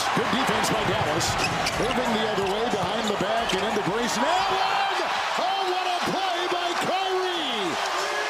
[0.00, 1.28] Good defense by Dallas.
[1.78, 4.96] Moving the other way behind the back and into Grayson Allen.
[5.38, 7.76] Oh, what a play by Kyrie!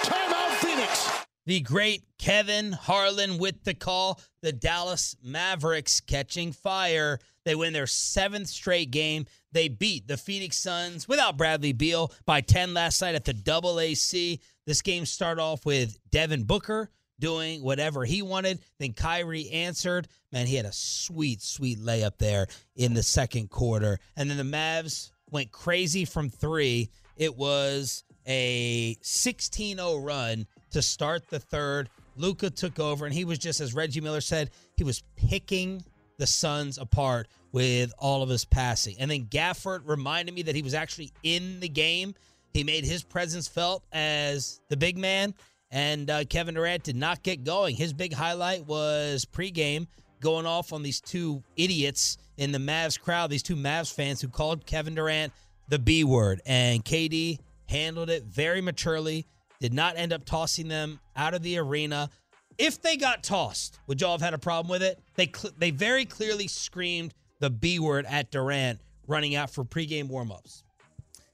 [0.02, 1.24] Timeout Phoenix.
[1.46, 4.20] The great Kevin Harlan with the call.
[4.42, 7.20] The Dallas Mavericks catching fire.
[7.44, 9.26] They win their seventh straight game.
[9.52, 13.78] They beat the Phoenix Suns without Bradley Beal by 10 last night at the Double
[13.78, 14.40] AC.
[14.66, 16.90] This game started off with Devin Booker
[17.22, 18.58] doing whatever he wanted.
[18.80, 20.08] Then Kyrie answered.
[20.32, 24.00] Man, he had a sweet, sweet layup there in the second quarter.
[24.16, 26.90] And then the Mavs went crazy from three.
[27.16, 31.88] It was a 16 0 run to start the third.
[32.16, 35.82] Luka took over, and he was just, as Reggie Miller said, he was picking
[36.18, 38.96] the Suns apart with all of his passing.
[38.98, 42.14] And then Gafford reminded me that he was actually in the game.
[42.52, 45.34] He made his presence felt as the big man,
[45.72, 47.74] and uh, Kevin Durant did not get going.
[47.74, 49.86] His big highlight was pregame
[50.20, 54.28] going off on these two idiots in the Mavs crowd, these two Mavs fans who
[54.28, 55.32] called Kevin Durant
[55.68, 56.42] the B word.
[56.44, 59.26] And KD handled it very maturely,
[59.60, 62.10] did not end up tossing them out of the arena.
[62.58, 65.00] If they got tossed, would y'all have had a problem with it?
[65.16, 70.10] They cl- they very clearly screamed the B word at Durant running out for pregame
[70.10, 70.62] warmups.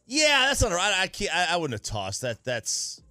[0.06, 0.92] Yeah, that's not right.
[0.94, 1.10] I.
[1.32, 2.44] I, I wouldn't have tossed that.
[2.44, 3.02] That's.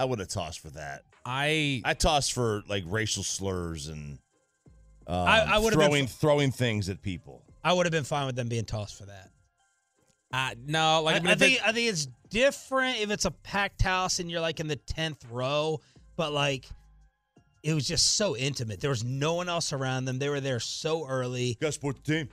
[0.00, 1.02] I wouldn't have tossed for that.
[1.24, 4.18] I I tossed for like racial slurs and.
[5.06, 7.42] Um, I- I would've been throwing f- throwing things at people.
[7.64, 9.30] I would have been fine with them being tossed for that.
[10.32, 13.24] I no like I, I, mean, I think it- I think it's different if it's
[13.24, 15.80] a packed house and you're like in the tenth row,
[16.16, 16.66] but like
[17.62, 18.80] it was just so intimate.
[18.80, 20.18] There was no one else around them.
[20.18, 21.58] They were there so early.
[21.60, 22.28] Got to support the team.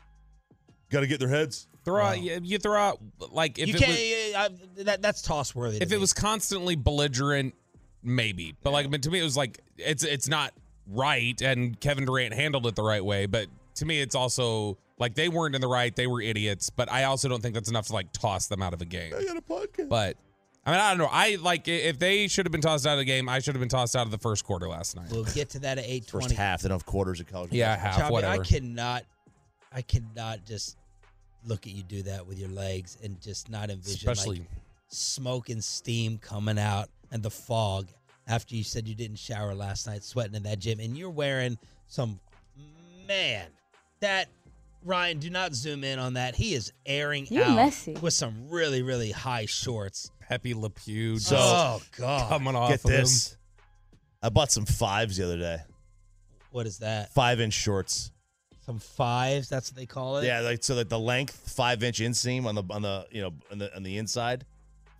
[0.89, 1.67] Got to get their heads.
[1.87, 2.21] Throw out oh.
[2.21, 2.99] you, you throw out
[3.31, 4.57] like if you it can't.
[4.57, 5.77] was I, that that's toss worthy.
[5.81, 7.55] if it was constantly belligerent,
[8.03, 8.55] maybe.
[8.61, 10.53] But like, I mean, to me, it was like it's it's not
[10.85, 13.25] right, and Kevin Durant handled it the right way.
[13.25, 16.69] But to me, it's also like they weren't in the right; they were idiots.
[16.69, 19.13] But I also don't think that's enough to like toss them out of a game.
[19.17, 19.87] I got a podcast.
[19.89, 20.17] But
[20.65, 21.09] I mean, I don't know.
[21.09, 23.55] I like i- if they should have been tossed out of the game, I should
[23.55, 25.09] have been tossed out of the first quarter last night.
[25.09, 26.35] we'll get to that at eight First twenty.
[26.35, 27.53] half, they don't quarters of college.
[27.53, 27.91] Yeah, basketball.
[27.91, 28.41] half Choppy, whatever.
[28.41, 29.03] I cannot,
[29.71, 30.75] I cannot just
[31.47, 34.49] look at you do that with your legs and just not envision Especially like
[34.89, 37.87] smoke and steam coming out and the fog
[38.27, 41.57] after you said you didn't shower last night, sweating in that gym, and you're wearing
[41.87, 42.19] some
[43.07, 43.45] man
[44.01, 44.27] that.
[44.83, 46.35] Ryan, do not zoom in on that.
[46.35, 47.93] He is airing You out messy.
[47.93, 50.11] with some really, really high shorts.
[50.21, 52.97] Pepe Le Pew oh, So- just oh God, coming off Get of him.
[53.01, 53.35] this.
[54.21, 55.57] I bought some fives the other day.
[56.51, 57.11] what is that?
[57.13, 58.11] Five inch shorts.
[58.67, 59.47] Some fives?
[59.47, 60.25] That's what they call it.
[60.25, 63.31] Yeah, like so like the length, five inch inseam on the on the you know
[63.49, 64.45] on the on the inside,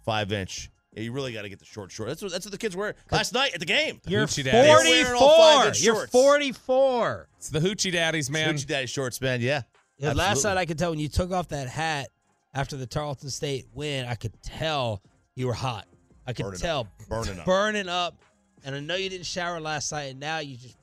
[0.05, 0.71] five inch.
[0.93, 2.07] Yeah, you really got to get the short short.
[2.07, 3.99] That's what that's what the kids wear last night at the game.
[4.07, 4.67] You're Hoochie daddy.
[4.67, 5.73] They're wearing all 44.
[5.83, 7.27] You're 44.
[7.35, 8.55] It's the hoochie daddies, man.
[8.55, 9.41] Hoochie daddy shorts, man.
[9.41, 9.63] Yeah.
[9.97, 12.07] Yeah, last night I could tell when you took off that hat
[12.53, 15.01] after the Tarleton State win, I could tell
[15.35, 15.87] you were hot.
[16.25, 16.87] I could Burning tell up.
[17.09, 17.45] Burning up.
[17.45, 18.15] burning up.
[18.63, 20.77] And I know you didn't shower last night, and now you just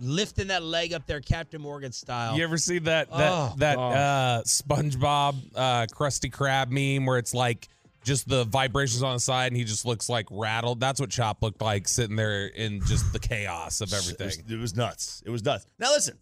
[0.00, 2.36] lifting that leg up there, Captain Morgan style.
[2.36, 3.96] You ever see that that Oh, that gosh.
[3.96, 7.68] uh SpongeBob uh Krusty Krab meme where it's like
[8.04, 10.80] just the vibrations on the side and he just looks like rattled?
[10.80, 14.44] That's what Chop looked like sitting there in just the chaos of It was, everything.
[14.48, 15.22] it was nuts.
[15.26, 15.66] It was nuts.
[15.78, 16.16] Now listen,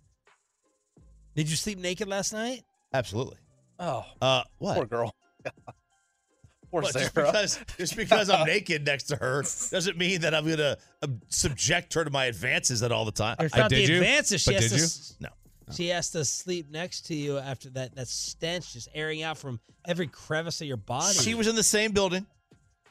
[1.34, 2.62] Did you sleep naked last night?
[2.94, 3.36] absolutely.
[3.78, 4.74] Oh, Uh, what?
[4.76, 5.14] poor girl.
[6.70, 7.04] poor What, Sarah.
[7.04, 11.06] just because just because I'm naked next to her doesn't mean that I'm gonna uh,
[11.28, 13.36] subject her to my advances at all the time.
[13.40, 13.96] It's I not the you?
[13.96, 14.42] advances.
[14.42, 14.76] She But has did to.
[14.78, 14.84] you?
[14.84, 15.28] s- No.
[15.74, 17.96] She has to sleep next to you after that.
[17.96, 21.14] That stench just airing out from every crevice of your body.
[21.18, 22.24] She was in the same building.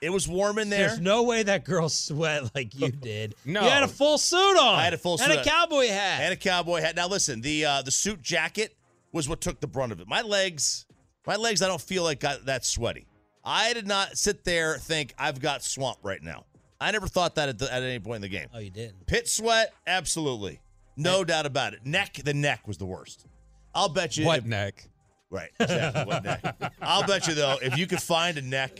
[0.02, 0.88] It was warm in there.
[0.90, 3.34] There's no way that girl sweat like you did.
[3.46, 3.64] No.
[3.64, 4.76] you had a full suit on.
[4.76, 6.20] I had a full and suit a cowboy hat.
[6.22, 6.98] and a cowboy hat.
[6.98, 8.76] Now listen, the uh, the suit jacket
[9.14, 10.08] was what took the brunt of it.
[10.10, 10.86] My legs,
[11.26, 13.08] my legs, I don't feel like got that sweaty.
[13.46, 16.46] I did not sit there think I've got swamp right now.
[16.82, 18.48] I never thought that at, the, at any point in the game.
[18.54, 19.06] oh, you didn't.
[19.06, 20.60] Pit sweat, absolutely,
[20.98, 21.86] no doubt about it.
[21.86, 23.26] Neck, the neck was the worst.
[23.74, 24.26] I'll bet you.
[24.26, 24.88] What if- neck?
[25.32, 26.06] Right, exactly.
[26.06, 26.74] what neck?
[26.82, 28.80] I'll bet you though, if you could find a neck,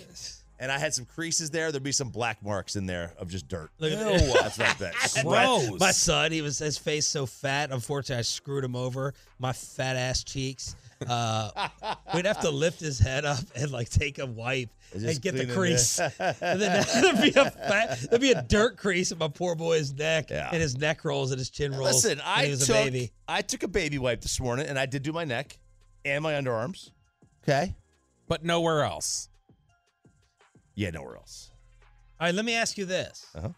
[0.60, 3.48] and I had some creases there, there'd be some black marks in there of just
[3.48, 3.72] dirt.
[3.80, 4.96] Look at Ew, that's what I bet.
[5.02, 5.26] Sweat.
[5.26, 5.80] Gross.
[5.80, 7.72] My son, he was his face so fat.
[7.72, 9.14] Unfortunately, I screwed him over.
[9.40, 10.76] My fat ass cheeks.
[11.08, 11.50] Uh,
[12.14, 15.36] we'd have to lift his head up and like take a wipe Just and get
[15.36, 16.00] the crease.
[16.20, 19.94] and then there'd be a fat, there'd be a dirt crease in my poor boy's
[19.94, 20.50] neck, Yeah.
[20.52, 22.04] and his neck rolls and his chin rolls.
[22.06, 23.12] Listen, I he was took a baby.
[23.28, 25.58] I took a baby wipe this morning, and I did do my neck
[26.06, 26.92] and my underarms.
[27.44, 27.76] Okay.
[28.28, 29.30] But nowhere else.
[30.76, 31.52] Yeah, nowhere else.
[32.20, 33.26] All right, let me ask you this.
[33.36, 33.50] Uh-huh.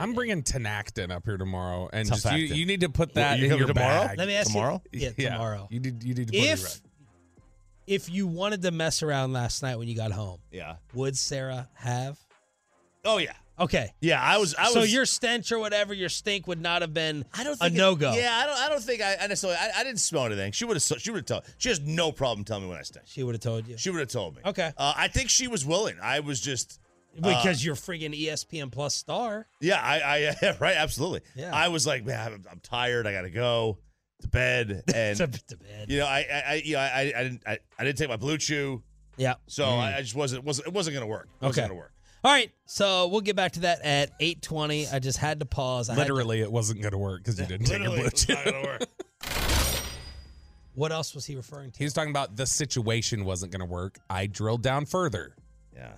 [0.00, 3.44] I'm bringing Tinactin up here tomorrow, and just you, you need to put that you
[3.46, 4.06] in your it tomorrow?
[4.08, 4.18] bag.
[4.18, 4.82] Let me ask Tomorrow?
[4.92, 5.12] you.
[5.16, 5.68] Yeah, tomorrow.
[5.70, 6.80] You need you need to put it If right.
[7.86, 10.76] if you wanted to mess around last night when you got home, Yeah.
[10.94, 12.18] would Sarah have?
[13.04, 13.32] Oh yeah.
[13.58, 13.92] Okay.
[14.00, 14.54] Yeah, I was.
[14.54, 14.72] I was.
[14.72, 17.74] so your stench or whatever, your stink would not have been I don't a think
[17.74, 18.14] it- no go.
[18.14, 18.58] Yeah, I don't.
[18.58, 19.58] I don't think I, I necessarily.
[19.60, 20.52] I, I didn't smell anything.
[20.52, 20.82] She would have.
[20.82, 21.42] She would have told.
[21.58, 23.04] She has no problem telling me when I stink.
[23.06, 23.76] She would have told you.
[23.76, 24.42] She would have told me.
[24.46, 24.72] Okay.
[24.78, 25.96] Uh, I think she was willing.
[26.02, 26.80] I was just.
[27.22, 29.46] Uh, because you're freaking ESPN Plus star.
[29.60, 29.80] Yeah.
[29.82, 30.34] I.
[30.42, 30.56] I.
[30.60, 30.76] right.
[30.76, 31.20] Absolutely.
[31.34, 31.54] Yeah.
[31.54, 33.06] I was like, man, I'm, I'm tired.
[33.06, 33.78] I gotta go
[34.22, 34.84] to bed.
[34.94, 35.86] And to, to bed.
[35.88, 36.26] you know, I.
[36.32, 36.42] I.
[36.48, 37.42] I you know, I, I didn't.
[37.46, 38.82] I, I didn't take my BlueChew.
[39.16, 39.34] Yeah.
[39.46, 39.96] So I, mm.
[39.96, 40.44] I just wasn't.
[40.44, 41.28] wasn't It wasn't gonna work.
[41.40, 41.68] It wasn't Okay.
[41.68, 41.92] gonna work.
[42.22, 42.50] All right.
[42.66, 44.92] So we'll get back to that at 8:20.
[44.92, 45.88] I just had to pause.
[45.88, 48.00] I had to- Literally, it wasn't going to work because you didn't take your blue
[48.00, 48.36] it was chip.
[48.36, 48.86] not gonna work.
[50.74, 51.78] what else was he referring to?
[51.78, 53.98] He was talking about the situation wasn't going to work.
[54.08, 55.34] I drilled down further.
[55.74, 55.92] Yeah.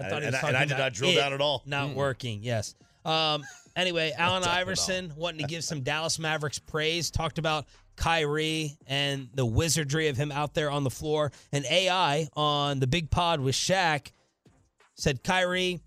[0.00, 1.62] I And- thought he and was I- and I did not drill down at all.
[1.66, 2.42] Not working.
[2.42, 2.74] Yes.
[3.04, 3.44] Um.
[3.76, 7.10] Anyway, Allen Iverson wanting to give some Dallas Mavericks praise.
[7.10, 7.66] Talked about
[7.96, 11.32] Kyrie and the wizardry of him out there on the floor.
[11.52, 14.10] And AI on the big pod with Shaq
[14.94, 15.80] said Kyrie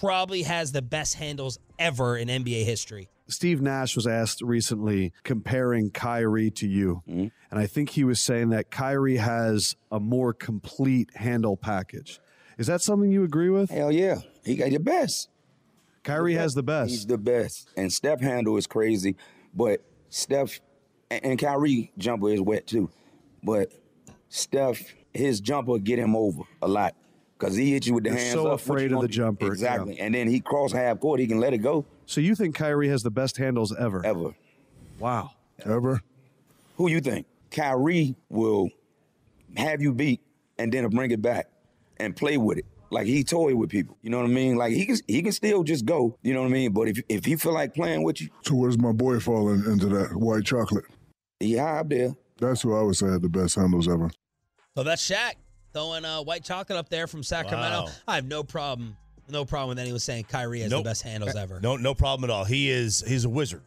[0.00, 3.08] probably has the best handles ever in NBA history.
[3.28, 7.02] Steve Nash was asked recently comparing Kyrie to you.
[7.06, 12.20] And I think he was saying that Kyrie has a more complete handle package.
[12.58, 13.70] Is that something you agree with?
[13.70, 14.20] Hell yeah.
[14.44, 15.28] He got the best.
[16.02, 16.90] Kyrie has the best.
[16.90, 17.68] He's the best.
[17.76, 19.16] And Steph handle is crazy,
[19.52, 20.60] but Steph
[21.10, 22.90] and, and Kyrie jumper is wet too.
[23.42, 23.72] But
[24.28, 26.94] Steph, his jumper get him over a lot.
[27.38, 28.60] Cause he hit you with the You're hands so up.
[28.60, 29.12] Afraid of the do?
[29.12, 29.52] jumper, yeah.
[29.52, 30.00] Exactly.
[30.00, 32.88] And then he cross half court, he can let it go So you think Kyrie
[32.88, 34.04] has the best handles ever?
[34.06, 34.34] ever.
[34.98, 35.32] Wow.
[35.62, 36.00] Ever?
[36.76, 37.26] Who you think?
[37.50, 38.70] Kyrie will
[39.56, 40.20] have you beat
[40.58, 41.48] and then bring it back
[41.98, 42.64] and play with it.
[42.90, 43.96] Like he toy with people.
[44.02, 44.56] You know what I mean?
[44.56, 46.16] Like he can he can still just go.
[46.22, 46.72] You know what I mean?
[46.72, 49.86] But if if he feel like playing with you, So where's my boy falling into
[49.88, 50.84] that white chocolate?
[51.40, 52.14] he high up there.
[52.38, 54.10] That's who I would say had the best handles ever.
[54.76, 55.32] So that's Shaq
[55.72, 57.84] throwing uh, white chocolate up there from Sacramento.
[57.86, 57.90] Wow.
[58.06, 58.96] I have no problem,
[59.28, 60.84] no problem with anyone saying Kyrie has Nope.
[60.84, 61.60] the best handles ever.
[61.60, 62.44] No, no problem at all.
[62.44, 63.02] He is.
[63.06, 63.62] He's a wizard.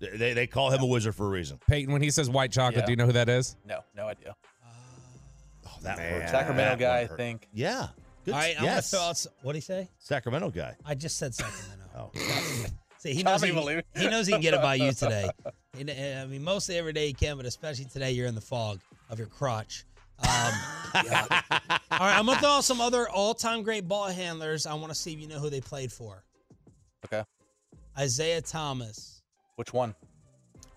[0.00, 1.58] They, they call him a wizard for a reason.
[1.68, 2.86] Peyton, when he says white chocolate, Yeah.
[2.86, 3.56] do you know who that is?
[3.66, 4.34] No, no idea.
[5.82, 6.20] That Man.
[6.20, 6.30] hurt.
[6.30, 7.48] Sacramento That guy, I think.
[7.52, 7.88] Yeah.
[8.24, 8.34] Good.
[8.34, 8.90] All right, I'm yes.
[8.90, 9.10] gonna throw out.
[9.10, 9.88] s- What do you say?
[9.98, 10.76] Sacramento guy.
[10.84, 11.76] I just said Sacramento.
[11.96, 12.12] Oh.
[12.98, 13.82] See, he knows he, Tommy Malou.
[13.96, 15.28] he knows he can get it by you today.
[15.76, 18.40] He kn- I mean, mostly every day he can, but especially today, you're in the
[18.40, 18.78] fog
[19.10, 19.84] of your crotch.
[20.22, 20.52] Um,
[21.04, 21.26] yeah.
[21.90, 24.66] All right, I'm gonna throw out some other all-time great ball handlers.
[24.66, 26.22] I want to see if you know who they played for.
[27.06, 27.24] Okay.
[27.98, 29.22] Isaiah Thomas,
[29.56, 29.94] Which one?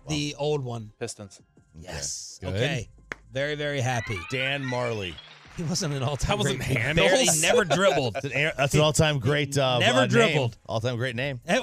[0.08, 0.90] the old one.
[0.98, 1.40] Pistons.
[1.78, 2.38] Yes.
[2.42, 2.54] Good.
[2.54, 2.88] Okay.
[3.34, 4.18] Very, very happy.
[4.30, 5.12] Dan Majerle.
[5.56, 6.30] He wasn't an all-time.
[6.30, 6.68] That wasn't great.
[6.70, 7.08] He handles?
[7.10, 8.14] Barely never dribbled.
[8.14, 9.56] That's an, that's an all-time great.
[9.58, 10.08] Uh, Never uh, name.
[10.10, 10.56] dribbled.
[10.66, 11.40] All-time great name.
[11.48, 11.60] We're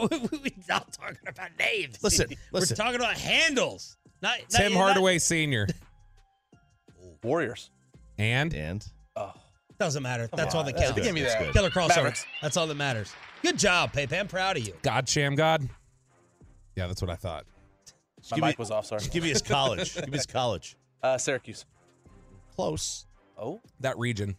[0.70, 1.98] not talking about names.
[2.04, 3.98] Listen, We're talking about handles.
[4.22, 5.68] Not, not- Tim not- Hardaway Sr.
[7.24, 7.70] Warriors.
[8.18, 8.86] And And
[9.16, 9.34] Oh.
[9.80, 10.30] Doesn't matter.
[10.34, 11.02] That's all that That's counts.
[11.06, 11.52] Give me that.
[11.54, 11.88] Killer crossover.
[11.90, 12.26] Mavericks.
[12.42, 13.12] That's all that matters.
[13.42, 14.16] Good job, Pepe.
[14.16, 14.74] I'm proud of you.
[14.84, 15.68] God Shammgod.
[16.76, 17.46] Yeah, that's what I thought.
[18.30, 19.02] My give me- mic was off, sorry.
[19.12, 19.96] Give me his college.
[19.96, 20.76] Give me his college.
[21.04, 21.66] Uh, Syracuse.
[22.56, 23.06] Close.
[23.38, 24.36] Oh, That region.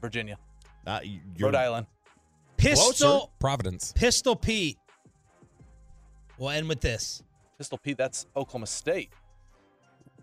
[0.00, 0.38] Virginia.
[0.86, 1.20] Not you.
[1.38, 1.86] Rhode Island.
[2.56, 3.92] Pistol, Providence.
[3.92, 4.78] Pistol Pete.
[6.38, 7.22] We'll end with this.
[7.58, 9.10] Pistol Pete, that's Oklahoma State.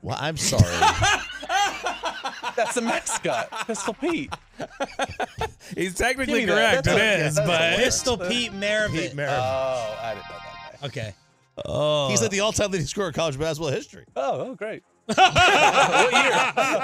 [0.02, 0.62] Well, I'm sorry.
[2.56, 4.32] That's the mascot, Pistol Pete.
[5.76, 6.84] He's technically Give me that.
[6.84, 6.88] correct.
[6.88, 7.48] It That's is, okay.
[7.48, 8.92] but That's Pistol Pete Maravich.
[8.92, 9.38] Pete Maravich.
[9.40, 10.82] Oh, I didn't know that.
[10.82, 10.88] guy.
[10.88, 11.16] Okay.
[11.66, 12.10] Oh.
[12.10, 14.06] He's like the all-time leading scorer in college basketball history.
[14.16, 14.84] Oh, oh, great.
[15.08, 15.14] Do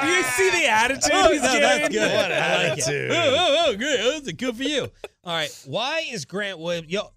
[0.08, 2.12] you see the attitude Oh, he's no, that's good.
[2.12, 2.88] What I like it.
[2.88, 3.12] attitude.
[3.12, 4.00] Oh, oh, oh, good.
[4.00, 4.82] Oh, that's good for you.
[5.24, 5.50] All right.
[5.66, 6.90] Why is Grant Williams?
[6.90, 7.12] Yo,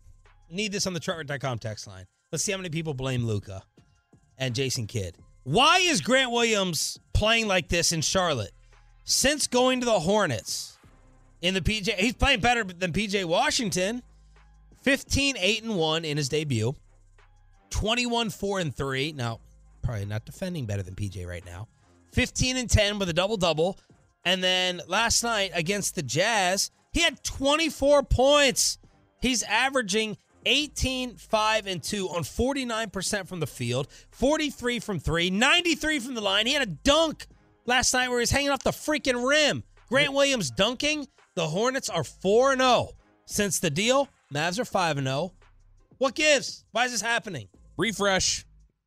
[0.50, 2.06] need this on the Chartwright.com text line.
[2.32, 3.62] Let's see how many people blame Luka
[4.38, 5.16] and Jason Kidd.
[5.44, 8.52] Why is Grant Williams playing like this in Charlotte?
[9.04, 10.78] Since going to the Hornets
[11.42, 14.02] in the PJ, he's playing better than PJ Washington.
[14.82, 16.75] 15 8 and 1 in his debut.
[17.70, 19.12] 21 4 and 3.
[19.12, 19.40] Now,
[19.84, 21.68] probably not defending better than PJ right now.
[22.12, 23.78] 15 and 10 with a double double.
[24.24, 28.78] And then last night against the Jazz, he had 24 points.
[29.20, 35.98] He's averaging 18, 5, and 2 on 49% from the field, 43 from 3, 93
[36.00, 36.46] from the line.
[36.46, 37.26] He had a dunk
[37.66, 39.62] last night where he was hanging off the freaking rim.
[39.88, 41.06] Grant Williams dunking.
[41.34, 42.90] The Hornets are 4 0
[43.26, 44.08] since the deal.
[44.32, 45.32] Mavs are 5 0.
[45.98, 46.64] What gives?
[46.72, 47.48] Why is this happening?
[47.76, 48.44] refresh.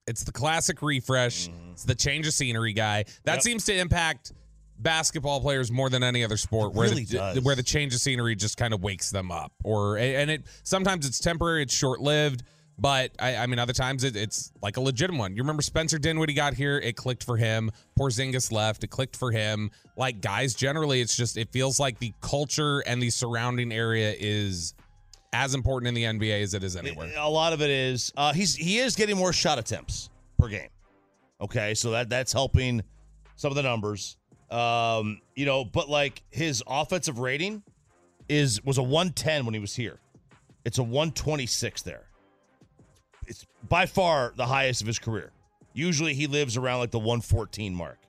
[0.08, 1.50] It's the classic refresh.
[1.50, 1.72] Mm-hmm.
[1.74, 3.04] It's the change of scenery guy.
[3.26, 3.42] That Yep.
[3.42, 4.32] seems to impact
[4.80, 7.40] basketball players more than any other sport where really the does.
[7.42, 11.08] where the change of scenery just kind of wakes them up or and it sometimes
[11.08, 12.44] it's temporary it's short-lived
[12.78, 15.98] but I, I mean other times it, it's like a legitimate one you remember Spencer
[15.98, 20.54] Dinwiddie got here it clicked for him Porzingis left it clicked for him like guys
[20.54, 24.76] generally it's just it feels like the culture and the surrounding area is
[25.44, 28.34] as important in the NBA as it is anywhere A lot of it is uh,
[28.34, 30.70] he's he is getting more shot attempts per game.
[31.40, 32.82] Okay, so that that's helping
[33.36, 34.18] some of the numbers.
[34.50, 37.62] Um, you know, but like his offensive rating
[38.28, 40.00] is was a 110 when he was here.
[40.66, 42.08] It's a 126 there.
[43.28, 45.32] It's by far the highest of his career.
[45.74, 48.00] Usually he lives around like the 114 mark.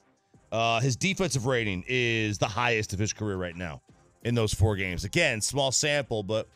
[0.51, 3.83] Uh, his defensive rating is the highest of his career right now
[4.25, 5.05] in those four games.
[5.05, 6.49] Again, small sample, but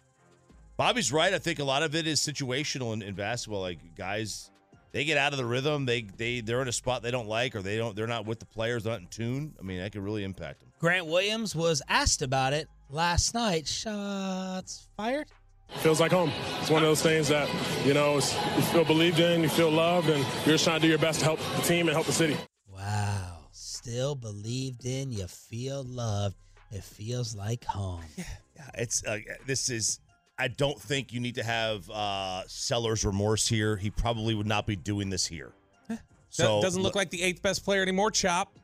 [0.76, 1.32] Bobby's right.
[1.32, 3.60] I think a lot of it is situational in, in basketball.
[3.60, 4.50] Like guys,
[4.92, 5.86] they get out of the rhythm.
[5.86, 7.94] They they they're in a spot they don't like, or they don't.
[7.94, 8.84] They're not with the players.
[8.84, 9.54] Not in tune.
[9.58, 10.70] I mean, that could really impact them.
[10.78, 13.68] Grant Williams was asked about it last night.
[13.68, 15.28] Shots fired.
[15.76, 16.32] feels like home.
[16.60, 17.48] It's one of those things that,
[17.86, 20.82] you know, it's, you feel believed in, you feel loved, and you're just trying to
[20.82, 22.36] do your best to help the team and help the city.
[22.68, 23.38] Wow.
[23.52, 25.12] Still believed in.
[25.12, 26.36] You feel loved.
[26.72, 28.02] It feels like home.
[28.54, 29.98] Yeah, it's uh, this is.
[30.38, 33.76] I don't think you need to have uh, seller's remorse here.
[33.76, 35.52] He probably would not be doing this here.
[35.90, 35.96] Eh,
[36.30, 38.56] so doesn't look like the eighth best player anymore chop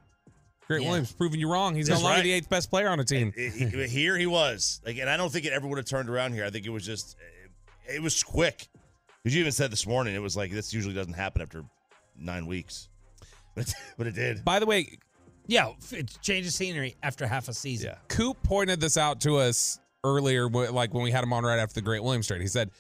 [0.67, 0.89] Grant Yeah.
[0.91, 1.75] Williams proving you wrong.
[1.75, 2.23] He's That's no longer right.
[2.25, 3.33] the eighth best player on a eh, team.
[3.37, 4.81] Eh, it- it- here he was.
[4.85, 6.45] Like, and I don't think it ever would have turned around here.
[6.45, 7.17] I think it was just,
[7.87, 8.69] it, it was quick.
[9.23, 11.65] Because you even said this morning, it was like this usually doesn't happen after
[12.19, 12.89] nine weeks,
[13.55, 14.45] but but it did.
[14.45, 14.99] By the way,
[15.47, 17.91] Yeah, it changes scenery after half a season.
[17.91, 17.99] Yeah.
[18.09, 21.75] Coop pointed this out to us earlier, like when we had him on right after
[21.75, 22.41] the Grant Williams trade.
[22.41, 22.71] He said,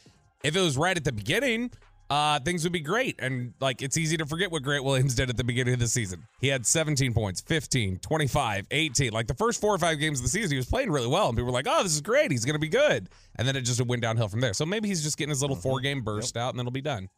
[0.44, 1.70] if it was right at the beginning,
[2.10, 3.16] uh, things would be great.
[3.18, 5.88] And like, it's easy to forget what Grant Williams did at the beginning of the
[5.88, 6.22] season.
[6.40, 9.12] He had 17 points, 15, 25, 18.
[9.12, 11.28] Like the first four or five games of the season, he was playing really well.
[11.28, 12.30] And people were like, oh, this is great.
[12.30, 13.08] He's going to be good.
[13.36, 14.54] And then it just went downhill from there.
[14.54, 16.80] So maybe he's just getting his little four game burst out and then it'll be
[16.80, 17.08] done.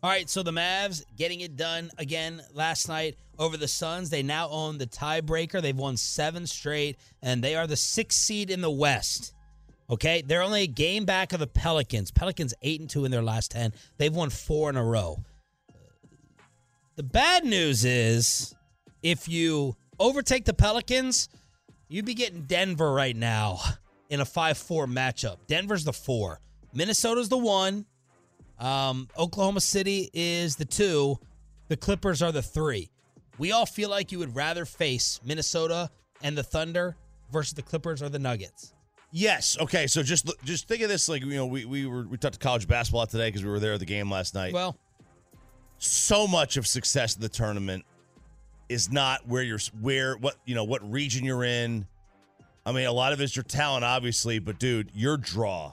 [0.00, 4.10] All right, so the Mavs getting it done again last night over the Suns.
[4.10, 5.60] They now own the tiebreaker.
[5.60, 9.34] They've won seven straight, and they are the sixth seed in the West.
[9.90, 12.12] Okay, they're only a game back of the Pelicans.
[12.12, 13.72] Pelicans eight and two in their last ten.
[13.96, 15.24] They've won four in a row.
[16.94, 18.54] The bad news is,
[19.02, 21.28] if you overtake the Pelicans,
[21.88, 23.58] you'd be getting Denver right now
[24.10, 25.38] in a five-four matchup.
[25.48, 26.40] Denver's the four.
[26.72, 27.84] Minnesota's the one.
[28.58, 31.18] Um, Oklahoma City is the two.
[31.68, 32.90] The Clippers are the three.
[33.38, 35.90] We all feel like you would rather face Minnesota
[36.22, 36.96] and the Thunder
[37.30, 38.74] versus the Clippers or the Nuggets.
[39.10, 39.56] Yes.
[39.60, 39.86] Okay.
[39.86, 42.40] So just just think of this like you know we we were we talked to
[42.40, 44.52] college basketball today because we were there at the game last night.
[44.52, 44.76] Well,
[45.78, 47.84] so much of success in the tournament
[48.68, 51.86] is not where you're where what you know what region you're in.
[52.66, 55.72] I mean, a lot of it's your talent, obviously, but dude, your draw,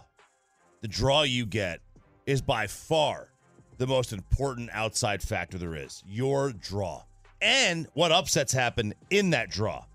[0.79, 1.81] the draw you get,
[2.25, 3.29] is by far
[3.77, 6.03] the most important outside factor there is.
[6.07, 7.03] Your draw
[7.41, 9.85] and what upsets happen in that draw.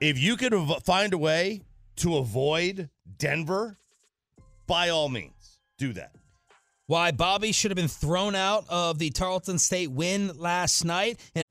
[0.00, 1.62] If you could av- find a way
[1.96, 3.78] to avoid Denver,
[4.66, 6.12] by all means, do that.
[6.86, 11.18] why Bobby should have been thrown out of the Tarleton State win last night.
[11.34, 11.44] And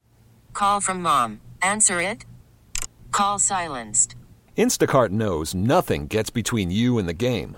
[0.53, 1.41] Call from mom.
[1.61, 2.25] Answer it.
[3.11, 4.15] Call silenced.
[4.57, 7.57] Instacart knows nothing gets between you and the game.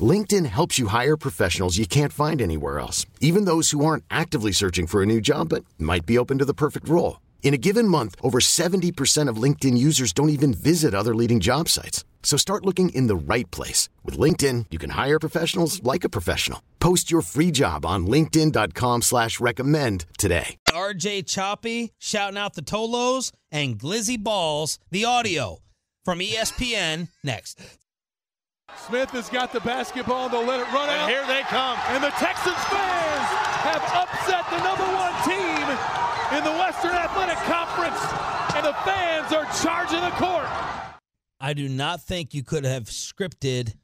[0.00, 4.50] LinkedIn helps you hire professionals you can't find anywhere else, even those who aren't actively
[4.50, 7.20] searching for a new job but might be open to the perfect role.
[7.44, 11.68] In a given month, over 70% of LinkedIn users don't even visit other leading job
[11.68, 12.04] sites.
[12.24, 13.88] So start looking in the right place.
[14.02, 16.60] With LinkedIn, you can hire professionals like a professional.
[16.80, 20.56] Post your free job on linkedin.com slash recommend today.
[20.70, 25.58] RJ Choppy shouting out the Tolos and Glizzy Balls, the audio
[26.04, 27.60] from ESPN next.
[28.76, 30.28] Smith has got the basketball.
[30.28, 31.08] They'll let it run And out.
[31.08, 31.78] here they come.
[31.88, 33.26] And the Texans fans
[33.64, 35.64] have upset the number one team
[36.36, 38.00] in the Western Athletic Conference.
[38.54, 40.48] And the fans are charging the court.
[41.40, 43.74] I do not think you could have scripted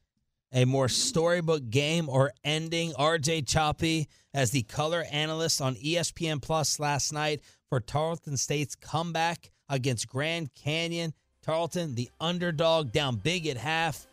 [0.53, 6.79] a more storybook game or ending RJ Choppy as the color analyst on ESPN Plus
[6.81, 11.15] last night for Tarleton State's comeback against Grand Canyon.
[11.43, 14.07] Tarleton, the underdog, down big at half,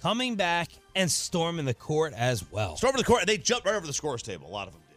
[0.00, 2.76] coming back and storming the court as well.
[2.76, 4.48] Storming the court, and they jumped right over the scores table.
[4.48, 4.96] A lot of them did,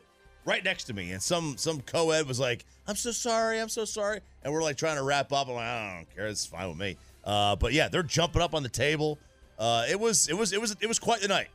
[0.49, 1.11] right next to me.
[1.11, 4.77] And some some co-ed was like, "I'm so sorry, I'm so sorry," and we're like
[4.77, 5.47] trying to wrap up.
[5.47, 8.53] I'm like, "I don't care, it's fine with me." Uh, but yeah, they're jumping up
[8.53, 9.19] on the table.
[9.57, 11.47] Uh, it was it was it was it was quite the night.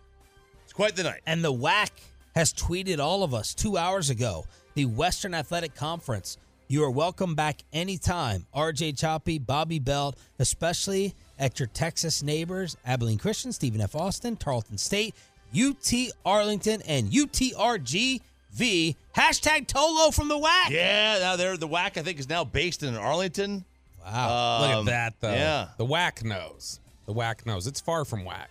[0.65, 1.21] It's quite the night.
[1.27, 1.91] And the WAC
[2.35, 4.45] has tweeted all of us two hours ago.
[4.75, 6.37] The Western Athletic Conference.
[6.69, 8.47] You are welcome back anytime.
[8.55, 13.95] RJ Choppy, Bobby Belt, especially at your Texas neighbors, Abilene Christian, Stephen F.
[13.95, 15.15] Austin, Tarleton State,
[15.59, 15.93] UT
[16.25, 18.21] Arlington, and UTRGV.
[19.17, 20.71] Hashtag Tolo from the WAC.
[20.71, 21.97] Yeah, now they're the WAC.
[21.97, 23.65] I think is now based in Arlington.
[24.05, 25.33] Wow, Look at Um, that, though.
[25.33, 26.81] Yeah, The WAC knows.
[27.07, 27.67] The WAC knows.
[27.67, 28.51] It's far from whack.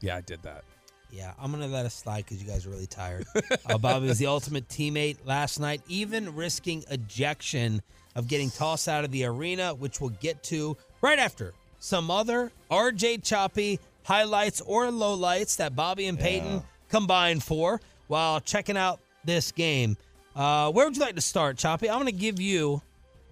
[0.00, 0.64] Yeah, I did that.
[1.10, 3.26] Yeah, I'm gonna let it slide because you guys are really tired.
[3.66, 7.80] uh, Bobby was the ultimate teammate last night, even risking ejection
[8.16, 12.50] of getting tossed out of the arena, which we'll get to right after some other
[12.70, 19.52] RJ Choppy highlights or lowlights that Bobby and Peyton combined for while checking out this
[19.52, 19.96] game.
[20.34, 21.88] Uh, where would you like to start, Choppy?
[21.88, 22.82] I'm gonna give you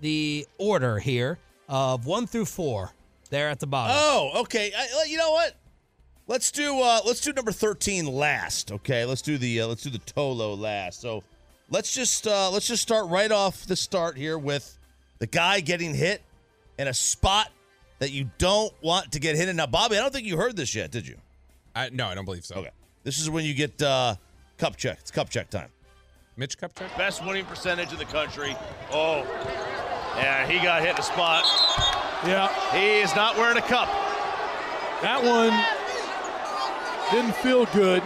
[0.01, 2.93] the order here of one through four
[3.31, 3.97] there at the bottom.
[3.99, 4.73] Oh, okay.
[4.77, 5.57] I, you know what?
[6.27, 8.73] Let's do uh let's do number 13 last.
[8.73, 11.01] Okay, let's do the uh, let's do the Tolo last.
[11.01, 11.23] So,
[11.75, 14.79] let's just uh let's just start right off the start here with
[15.19, 16.23] the guy getting hit
[16.79, 17.51] in a spot
[17.99, 19.57] that you don't want to get hit in.
[19.57, 21.17] Now, Bobby, I don't think you heard this yet, did you?
[21.75, 22.57] I, no, I don't believe so.
[22.57, 22.71] Okay.
[23.03, 24.15] This is when you get uh
[24.57, 24.99] cup check.
[25.01, 25.69] It's cup check time.
[26.37, 26.97] Mitch cup check.
[26.97, 28.57] Best winning percentage in the country.
[28.93, 29.23] Oh,
[30.17, 31.45] yeah, he got hit in a spot.
[32.25, 33.89] Yeah, He is not wearing a cup.
[35.03, 35.53] that one
[37.11, 38.03] didn't feel good.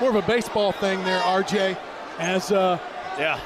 [0.00, 1.76] More of a baseball thing there, RJ.
[2.20, 2.78] As uh,
[3.18, 3.40] Yeah,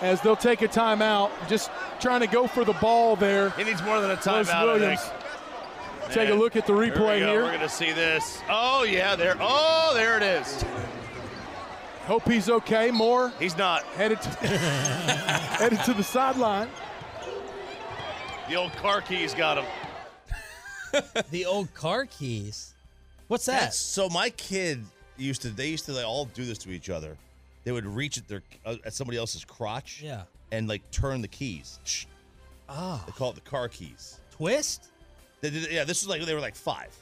[0.00, 1.70] as they'll take a timeout, just
[2.00, 3.50] trying to go for the ball there.
[3.50, 4.50] he needs more than a Wes timeout.
[4.52, 5.00] I Williams.
[6.10, 7.30] Take a look at the Here we replay go.
[7.32, 7.42] here.
[7.44, 8.38] We're gonna see this.
[8.50, 9.36] Oh yeah, there.
[9.40, 10.64] Oh, there it is.
[12.06, 12.90] Hope he's okay.
[12.90, 13.82] More He's not.
[13.84, 14.28] headed to,
[15.58, 16.68] headed to the sideline.
[18.48, 19.64] The old car keys got him.
[21.30, 22.72] The old car keys.
[23.28, 23.52] What's that?
[23.52, 24.84] That's- so my kid
[25.16, 27.16] used to they used to like all do this to each other.
[27.64, 30.22] They would reach at their uh, at somebody else's crotch Yeah.
[30.52, 31.78] and like turn the keys.
[31.84, 32.04] Shh.
[32.68, 34.20] Ah, They call it the car keys.
[34.30, 34.88] twist.
[35.40, 36.94] They did, yeah, this was like they were like five,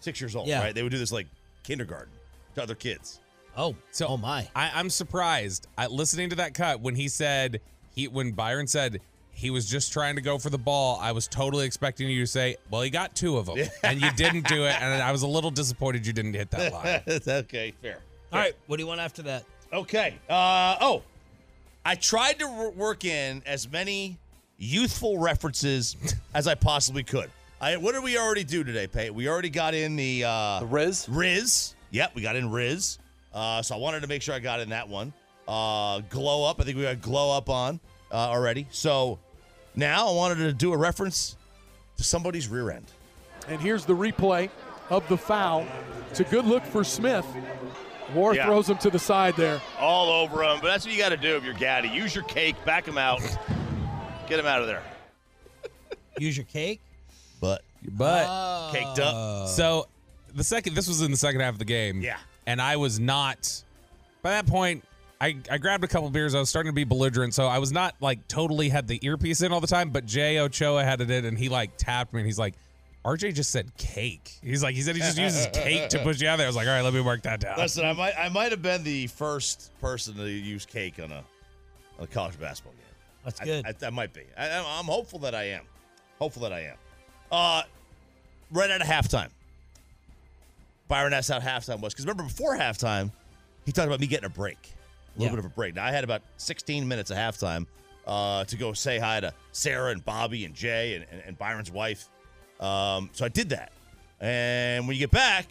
[0.00, 0.60] six years old, Yeah.
[0.62, 0.74] right?
[0.74, 1.26] They would do this like
[1.62, 2.12] kindergarten
[2.54, 3.20] to other kids.
[3.56, 4.48] Oh, So oh my.
[4.56, 5.66] I, I'm surprised.
[5.76, 7.60] I, listening to that cut when he said
[7.94, 9.00] he when Byron said
[9.34, 12.26] he was just trying to go for the ball, I was totally expecting you to
[12.26, 15.22] say, "Well, he got two of them," and you didn't do it, and I was
[15.22, 16.72] a little disappointed you didn't hit that
[17.08, 17.20] line.
[17.26, 17.98] okay, fair.
[18.32, 19.44] All right, what do you want after that?
[19.72, 20.18] Okay.
[20.28, 21.02] Uh, oh,
[21.84, 24.18] I tried to w- work in as many
[24.58, 25.96] youthful references
[26.34, 27.30] as I possibly could.
[27.60, 29.14] I, what did we already do today, Pate?
[29.14, 31.08] We already got in the uh, The Riz?
[31.08, 31.74] Riz.
[31.90, 32.98] Yep, we got in Riz.
[33.32, 35.12] Uh, so I wanted to make sure I got in that one.
[35.48, 36.60] Uh, glow up.
[36.60, 37.80] I think we got glow up on
[38.10, 38.66] uh, already.
[38.70, 39.18] So
[39.74, 41.36] now I wanted to do a reference
[41.96, 42.86] to somebody's rear end.
[43.48, 44.50] And here's the replay
[44.90, 45.66] of the foul.
[46.10, 47.26] It's a good look for Smith.
[48.14, 48.46] War Yeah.
[48.46, 49.60] throws him to the side there.
[49.78, 50.58] all over him.
[50.60, 51.88] But that's what you got to do if you're Gaddy.
[51.88, 53.20] Use your cake, back him out,
[54.28, 54.82] get him out of there.
[56.18, 56.80] Use your cake.
[57.40, 58.70] But But oh.
[58.72, 59.48] caked up.
[59.48, 59.88] So
[60.34, 62.00] the second this was in the second half of the game.
[62.00, 62.18] Yeah.
[62.46, 63.62] And I was not
[64.22, 64.84] by that point,
[65.20, 66.34] I, I grabbed a couple beers.
[66.34, 69.42] I was starting to be belligerent, so I was not like totally had the earpiece
[69.42, 72.20] in all the time, but Jay Ochoa had it in and he like tapped me
[72.20, 72.54] and he's like,
[73.04, 74.38] RJ just said cake.
[74.42, 76.46] He's like, he said he just uses cake to push you out there.
[76.46, 77.58] I was like, all right, let me mark that down.
[77.58, 81.24] Listen, I might I might have been the first person to use cake on a
[81.98, 82.80] on a college basketball game.
[83.24, 83.66] That's good.
[83.66, 84.22] I, I might be.
[84.38, 85.62] I, I'm- I'm hopeful that I am.
[86.18, 86.76] Hopeful that I am.
[87.32, 87.62] Uh,
[88.52, 89.30] right at of halftime,
[90.88, 93.10] Byron asked how halftime was because remember before halftime,
[93.64, 94.58] he talked about me getting a break,
[95.16, 95.30] a little Yeah.
[95.30, 95.74] bit of a break.
[95.74, 97.66] Now I had about 16 minutes of halftime
[98.06, 101.70] uh, to go say hi to Sarah and Bobby and Jay and, and, and Byron's
[101.70, 102.08] wife.
[102.62, 103.72] Um, so I did that,
[104.20, 105.46] and when you get back,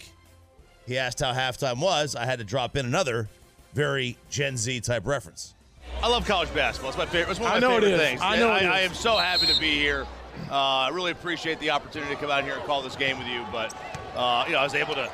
[0.88, 2.16] he asked how halftime was.
[2.16, 3.28] I had to drop in another
[3.74, 5.54] very Gen Z type reference.
[6.02, 6.90] I love college basketball.
[6.90, 7.32] It's my favorite.
[7.32, 8.02] It's one of I my know it favorite is.
[8.02, 8.22] things.
[8.24, 10.06] I know And it I, I am so happy to be here.
[10.50, 13.28] Uh, I really appreciate the opportunity to come out here and call this game with
[13.28, 13.46] you.
[13.52, 13.76] But
[14.16, 15.10] uh, you know, I was able to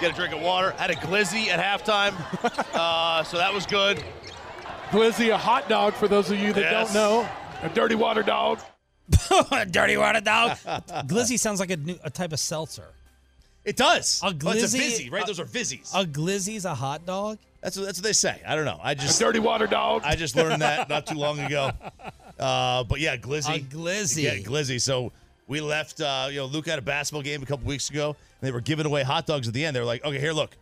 [0.00, 0.72] get a drink of water.
[0.72, 2.14] Had a glizzy at halftime,
[2.74, 4.02] uh, so that was good.
[4.90, 6.92] Glizzy, a hot dog for those of you that Yes.
[6.92, 7.28] don't know.
[7.62, 8.60] A dirty water dog.
[9.70, 10.56] Dirty water dog.
[11.06, 12.86] Glizzy sounds like a, new, a type of seltzer.
[13.64, 14.22] It does.
[14.22, 15.22] A Oh, it's a glizzy, fizzy, right?
[15.24, 15.92] a- Those are fizzies.
[15.94, 17.38] A glizzy's a hot dog.
[17.60, 18.40] That's what, that's what they say.
[18.46, 18.80] I don't know.
[18.82, 20.02] I just dirty water dog.
[20.04, 21.70] I just learned that not too long ago.
[22.38, 23.56] Uh, but yeah, glizzy.
[23.56, 24.22] A glizzy.
[24.22, 24.80] Yeah, glizzy.
[24.80, 25.12] So
[25.46, 26.00] we left.
[26.00, 28.08] Uh, you know, Luke had a basketball game a couple weeks ago,
[28.40, 29.76] and they were giving away hot dogs at the end.
[29.76, 30.56] They were like, "Okay, here, look,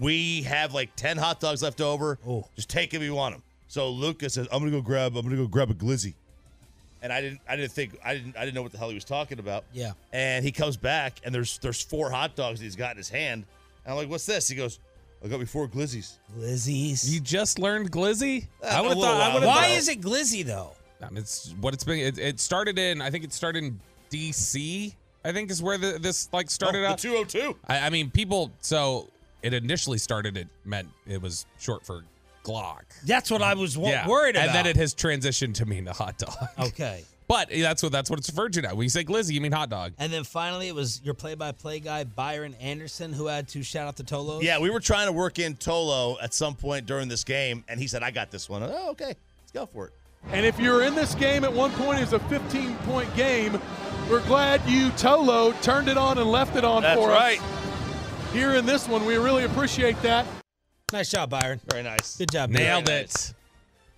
[0.00, 2.18] we have like ten hot dogs left over.
[2.26, 2.44] Oh.
[2.56, 5.14] Just take them if you want them." So Lucas says, "I'm gonna go grab.
[5.16, 6.14] I'm gonna go grab a glizzy."
[7.02, 7.40] And I didn't.
[7.48, 7.98] I didn't think.
[8.04, 8.36] I didn't.
[8.36, 9.64] I didn't know what the hell he was talking about.
[9.72, 9.92] Yeah.
[10.12, 13.08] And he comes back, and there's there's four hot dogs that he's got in his
[13.08, 13.44] hand.
[13.84, 14.78] And I'm like, "What's this?" He goes,
[15.24, 17.08] "I got me four glizzies." Glizzies.
[17.10, 18.48] you just learned glizzy?
[18.62, 19.14] Uh, I a would have thought.
[19.14, 19.48] I while would ago.
[19.48, 20.72] Why is it glizzy though?
[21.02, 21.98] I mean, it's what it's been.
[21.98, 23.00] It, it started in.
[23.00, 24.94] I think it started in D.C.
[25.24, 26.98] I think is where the, this like started oh, out.
[26.98, 27.56] The 202.
[27.66, 28.50] I, I mean, people.
[28.60, 29.08] So
[29.42, 30.36] it initially started.
[30.36, 32.04] It meant it was short for
[32.44, 32.82] Glock.
[33.04, 34.48] That's what I was wo- yeah, worried about.
[34.48, 36.34] and then it has transitioned to mean a hot dog.
[36.58, 37.04] Okay.
[37.28, 38.74] But that's what that's what it's referred to now.
[38.74, 39.92] When you say glizzy, you mean hot dog.
[40.00, 43.96] And then finally, it was your play-by-play guy Byron Anderson who had to shout out
[43.96, 44.42] the Tolos.
[44.42, 47.78] Yeah, we were trying to work in Tolo at some point during this game, and
[47.78, 49.92] he said, "I got this one." Oh, okay, let's go for it.
[50.32, 53.60] And if you're in this game at one point, it's a 15 point game.
[54.10, 57.40] We're glad you, Tolo, turned it on and left it on That's for right.
[57.40, 58.32] us.
[58.32, 60.26] Here in this one, we really appreciate that.
[60.92, 61.60] Nice job, Byron.
[61.70, 62.16] Very nice.
[62.16, 62.50] Good job.
[62.50, 63.00] Nailed Byron.
[63.04, 63.34] it.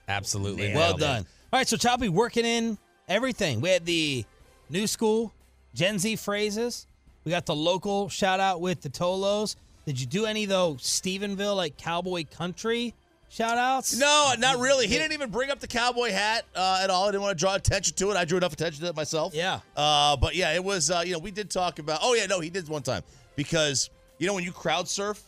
[0.09, 0.65] Absolutely.
[0.69, 1.05] Nailed Well nailed it.
[1.05, 1.27] done.
[1.53, 2.79] All right, so Choppy working in
[3.09, 3.61] everything.
[3.61, 4.25] We had the
[4.71, 5.33] new school
[5.75, 6.87] Gen Z phrases.
[7.25, 9.57] We got the local shout out with the Tolos.
[9.87, 12.95] Did you do any though Stephenville like cowboy country
[13.29, 13.97] shout outs?
[13.99, 14.87] No, not really.
[14.87, 17.05] He didn't even bring up the cowboy hat uh, at all.
[17.09, 18.17] I didn't want to draw attention to it.
[18.17, 19.35] I drew enough attention to it myself.
[19.35, 19.61] Yeah.
[19.77, 20.91] Uh, but yeah, it was.
[20.91, 22.01] Uh, you know, we did talk about.
[22.03, 23.03] Oh yeah, no, he did one time
[23.37, 25.23] because you know when you crowd surf,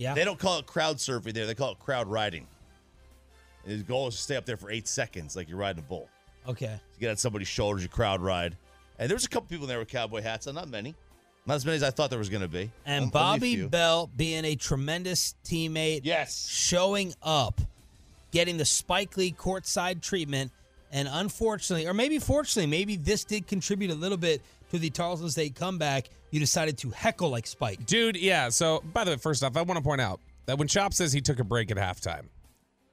[0.00, 0.14] Yeah.
[0.14, 1.46] they don't call it crowd surfing there.
[1.46, 2.46] They call it crowd riding.
[3.66, 6.08] His goal is to stay up there for eight seconds, like you're riding a bull.
[6.48, 6.80] Okay.
[6.94, 8.56] You get on somebody's shoulders, you crowd ride.
[8.98, 10.94] And there was a couple people in there with cowboy hats, and not many.
[11.44, 12.70] Not as many as I thought there was going to be.
[12.86, 13.62] And Bobby.
[13.66, 16.00] Bell being a tremendous teammate.
[16.04, 16.48] Yes.
[16.48, 17.60] Showing up,
[18.30, 20.50] getting the Spike Lee courtside treatment.
[20.92, 25.28] And unfortunately, or maybe fortunately, maybe this did contribute a little bit to the Tarleton
[25.30, 26.10] State comeback.
[26.30, 27.86] You decided to heckle like Spike.
[27.86, 28.48] Dude, yeah.
[28.48, 31.12] So, by the way, first off, I want to point out that when Chop says
[31.12, 32.26] he took a break at halftime,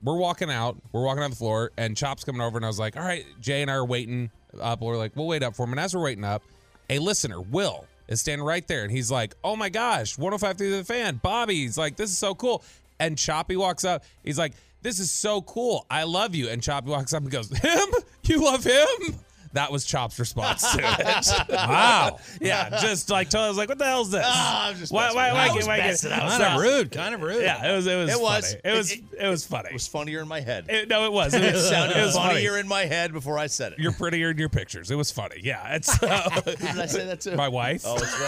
[0.01, 2.79] we're walking out, we're walking on the floor, and Chop's coming over, and I was
[2.79, 4.29] like, all right, Jay and I are waiting
[4.61, 4.81] up.
[4.81, 5.71] We're like, we'll wait up for him.
[5.71, 6.43] And as we're waiting up,
[6.89, 10.77] a listener, Will, is standing right there, and he's like, oh my gosh, 105 through
[10.77, 12.63] the fan, Bobby's like, this is so cool.
[12.99, 15.85] And Choppy walks up, he's like, this is so cool.
[15.89, 16.49] I love you.
[16.49, 17.89] And Choppy walks up and goes, him?
[18.23, 19.19] You love him?
[19.53, 21.49] That was Chop's response to it.
[21.49, 22.19] wow.
[22.41, 24.23] Yeah, just like totally I was like, what the hell is this?
[24.25, 26.11] Ah, I'm just why, why, why, why, was why, messing.
[26.11, 26.91] I was Kind of rude.
[26.91, 27.41] Kind of rude.
[27.41, 27.87] Yeah, it was.
[27.87, 28.09] It was.
[28.13, 28.45] It was.
[28.53, 28.61] Funny.
[28.63, 28.91] It was.
[28.91, 29.69] It- It, was funny.
[29.69, 30.65] It was funnier in my head.
[30.69, 31.33] It- no, it was.
[31.33, 32.59] It, It was, sounded it was funnier funny.
[32.61, 33.79] in my head before I said it.
[33.79, 34.91] You're prettier in your pictures.
[34.91, 35.37] It was funny.
[35.43, 35.97] Yeah, it's.
[36.07, 37.35] Uh, Who did I say that to?
[37.35, 37.83] My wife.
[37.85, 38.19] Oh, that's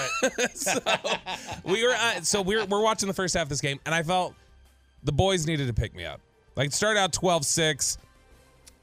[0.41, 0.51] right.
[0.55, 0.79] so
[1.63, 1.93] we were.
[1.93, 4.33] Uh, so we're we're watching the first half of this game, and I felt
[5.03, 6.19] the boys needed to pick me up.
[6.55, 7.97] Like it started out 12-6.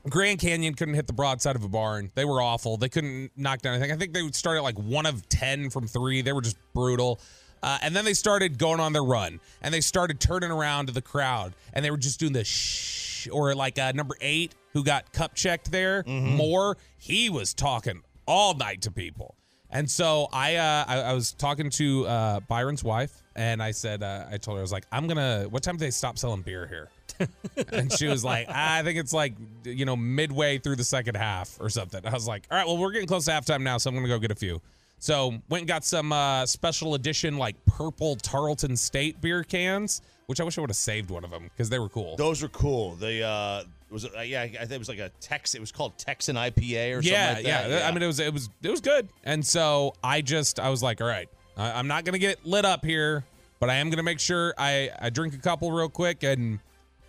[0.08, 2.10] Grand Canyon couldn't hit the broadside of a barn.
[2.14, 2.76] They were awful.
[2.76, 3.92] They couldn't knock down anything.
[3.92, 6.22] I think they would start at like one of 10 from three.
[6.22, 7.20] They were just brutal.
[7.62, 10.92] Uh, and then they started going on their run and they started turning around to
[10.92, 14.84] the crowd and they were just doing the shh or like uh, number eight who
[14.84, 16.76] got cup checked there more.
[16.98, 19.34] He was talking all night to people.
[19.70, 24.02] And so I, uh, I, I was talking to uh, Byron's wife and I said,
[24.02, 25.46] uh, I told her, I was like, I'm gonna.
[25.50, 26.88] What time do they stop selling beer here?
[27.72, 31.56] and she was like, I think it's like, you know, midway through the second half
[31.60, 32.04] or something.
[32.06, 34.08] I was like, all right, well, we're getting close to halftime now, so I'm gonna
[34.08, 34.60] go get a few.
[34.98, 40.40] So went and got some uh, special edition like purple Tarleton State beer cans, which
[40.40, 42.16] I wish I would have saved one of them because they were cool.
[42.16, 42.94] Those are cool.
[42.94, 45.54] They uh was it, uh, yeah, I think it was like a Tex.
[45.54, 47.70] It was called Texan IPA or something yeah, like that.
[47.70, 49.08] yeah, I mean, it was it was it was good.
[49.24, 52.64] And so I just I was like, all right, I, I'm not gonna get lit
[52.64, 53.24] up here,
[53.60, 56.58] but I am gonna make sure I I drink a couple real quick and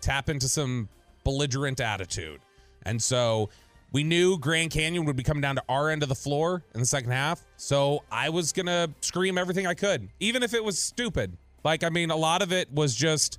[0.00, 0.88] tap into some
[1.24, 2.40] belligerent attitude.
[2.84, 3.50] And so
[3.92, 6.80] we knew Grand Canyon would be coming down to our end of the floor in
[6.80, 7.40] the second half.
[7.56, 11.36] So I was gonna scream everything I could, even if it was stupid.
[11.64, 13.38] Like I mean, a lot of it was just.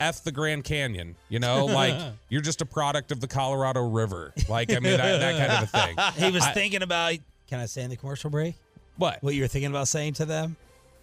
[0.00, 1.94] F the Grand Canyon, you know, like
[2.28, 4.34] you're just a product of the Colorado River.
[4.48, 5.66] Like, I mean, that, that kind of a
[6.16, 6.24] thing.
[6.26, 7.14] He was I- thinking about.
[7.46, 8.56] Can I say in the commercial break?
[8.96, 9.22] What?
[9.22, 10.56] What you were thinking about saying to them?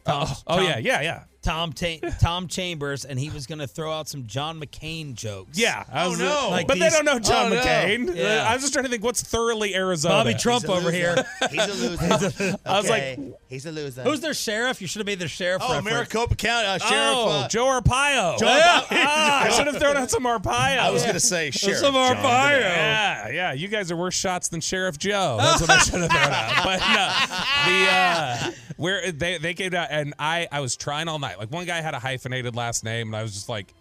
[0.06, 1.24] Oh, oh, yeah, yeah, yeah.
[1.41, 5.58] Tom Ta- Tom Chambers, and he was going to throw out some John McCain jokes.
[5.58, 5.84] Yeah.
[5.91, 6.60] I oh was- no!
[6.67, 8.13] but they don't know John McCain.
[8.15, 8.45] Yeah.
[8.47, 10.15] I was just trying to think what's thoroughly Arizona.
[10.15, 11.15] Bobby Trump over here.
[11.52, 12.56] He's a loser.
[12.65, 14.04] I was like, he's a loser.
[14.04, 14.82] Who's their sheriff?
[14.82, 15.62] You should have made their sheriff.
[15.65, 15.86] Oh, reference.
[15.93, 16.93] Maricopa County uh, Sheriff.
[17.17, 18.38] oh, uh, Joe Arpaio.
[18.38, 18.82] Joe Yeah.
[18.82, 18.86] Arpaio.
[19.12, 20.78] Ah, I should have thrown out some Arpaio.
[20.80, 21.80] I was gonna say Sheriff.
[21.80, 22.21] some John, Arpaio.
[22.23, 23.54] but, Yeah, yeah.
[23.54, 25.38] You guys are worse shots than Sheriff Joe.
[25.39, 26.63] That's what I should have thrown out.
[26.63, 31.19] But no, the uh, where they they came out, and I I was trying all
[31.19, 31.29] night.
[31.38, 33.74] Like one guy had a hyphenated last name, and I was just like,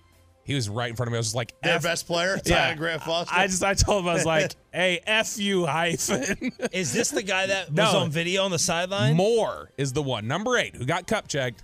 [0.49, 1.19] he was right in front of me.
[1.19, 2.69] I was just like, Their F- best player, Yeah.
[2.69, 3.35] Ty Grant Foster.
[3.35, 6.53] I just I told him I was like, hey, f you hyphen.
[6.73, 9.15] Is this the guy that was on video on the sideline?
[9.15, 11.63] Moore is the one, number eight, who got cup checked,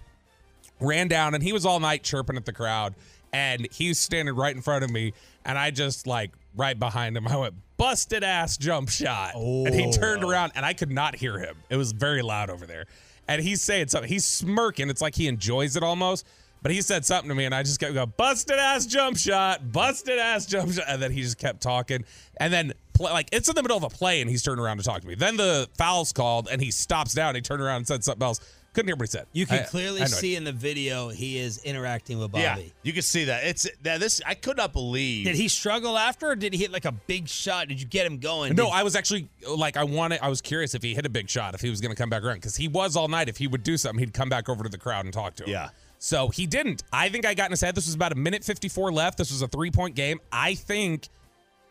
[0.81, 2.95] ran down, and he was all night chirping at the crowd.
[3.33, 5.15] And he was standing right in front of me,
[5.47, 7.27] and I just like right behind him.
[7.27, 10.29] I went busted ass jump shot, and he turned oh.
[10.29, 11.57] around, and I could not hear him.
[11.71, 12.85] It was very loud over there,
[13.29, 14.09] and he's saying something.
[14.09, 14.91] He's smirking.
[14.91, 16.27] It's like he enjoys it almost.
[16.63, 19.71] But he said something to me, and I just kept going, busted ass jump shot,
[19.71, 20.85] busted ass jump shot.
[20.89, 22.07] And then he just kept talking.
[22.39, 24.79] And then, play, like, it's in the middle of a play, and he's turning around
[24.79, 25.15] to talk to me.
[25.15, 27.35] Then the foul's called, and he stops down.
[27.35, 28.41] He turned around and said something else.
[28.75, 29.27] Couldn't hear what he said.
[29.33, 32.43] You can I- clearly I see in the video he is interacting with Bobby.
[32.43, 33.45] yeah, you can see that.
[33.45, 34.21] It's that this.
[34.27, 35.25] I could not believe.
[35.25, 37.69] Did he struggle after, or did he hit like a big shot?
[37.69, 38.55] Did you get him going?
[38.57, 41.09] No, Did- I was actually like, I wanted, I was curious if he hit a
[41.11, 43.29] big shot, if he was going to come back around, because he was all night.
[43.29, 45.45] If he would do something, he'd come back over to the crowd and talk to
[45.45, 45.51] him.
[45.51, 45.69] Yeah.
[46.01, 46.83] So he didn't.
[46.93, 47.75] I think I got in his head.
[47.75, 49.17] This was about a minute 54 left.
[49.19, 50.21] This was a three point game.
[50.33, 51.09] I think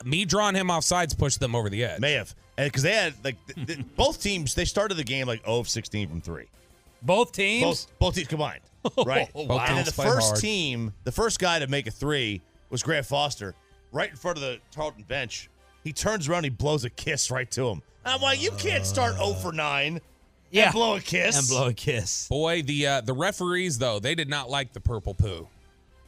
[0.06, 2.00] me drawing him off sides pushed them over the edge.
[2.00, 4.56] May have, because they had like th- th- both teams.
[4.56, 6.46] They started the game like 0 of 16 from three.
[7.04, 7.86] Both teams.
[7.86, 8.62] Both both teams combined,
[9.06, 9.32] right?
[9.34, 10.40] Both And then the play first hard.
[10.40, 13.54] team, the first guy to make a three was Grant Foster,
[13.92, 15.50] right in front of the Tarleton bench.
[15.84, 17.82] He turns around, he blows a kiss right to him.
[18.06, 20.00] I'm like, you can't start 0 for 9
[20.52, 20.66] Yeah.
[20.66, 21.38] and blow a kiss.
[21.38, 22.28] and blow a kiss.
[22.30, 25.48] Boy, the uh, the referees though they did not like the purple poo.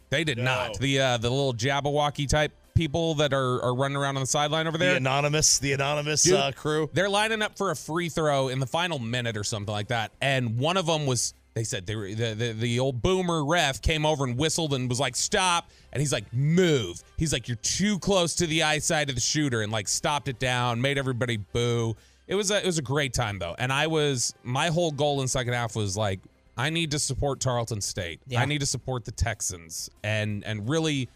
[0.09, 0.43] They did No.
[0.43, 0.79] not.
[0.79, 4.67] The uh, the little Jabberwocky type people that are, are running around on the sideline
[4.67, 4.89] over there?
[4.89, 4.97] the there.
[4.97, 6.89] anonymous, the anonymous Dude, uh, crew.
[6.93, 10.11] They're lining up for a free throw in the final minute or something like that,
[10.21, 11.33] and one of them was.
[11.55, 14.89] They said they were the, the the old boomer ref came over and whistled and
[14.89, 17.01] was like stop, and he's like move.
[17.15, 20.37] He's like you're too close to the eyesight of the shooter, and like stopped it
[20.37, 21.95] down, made everybody boo.
[22.27, 25.21] It was a it was a great time though, and I was my whole goal
[25.21, 26.19] in second half was like
[26.57, 28.19] I need to support Tarleton State.
[28.27, 28.41] Yeah.
[28.41, 31.09] I need to support the Texans and and really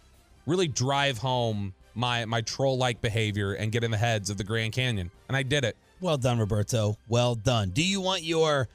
[0.46, 4.44] really drive home my my troll like behavior and get in the heads of the
[4.44, 5.12] Grand Canyon.
[5.28, 5.76] And I did it.
[6.02, 6.98] Well done, Roberto.
[7.08, 7.72] Well done.
[7.72, 8.70] Do you want your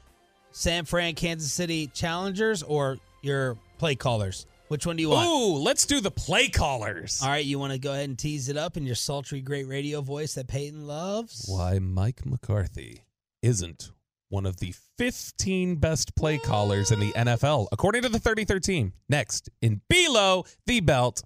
[0.51, 4.45] San Fran, Kansas City challengers or your play callers?
[4.67, 5.27] Which one do you want?
[5.27, 7.21] Ooh, let's do the play callers.
[7.21, 9.67] All right, you want to go ahead and tease it up in your sultry, great
[9.67, 11.45] radio voice that Peyton loves?
[11.47, 13.03] Why Mike McCarthy
[13.43, 13.91] isn't
[14.29, 18.91] one of the 15 best play callers in the NFL, according to the 3013.
[19.07, 21.21] Next, in Below the Belt.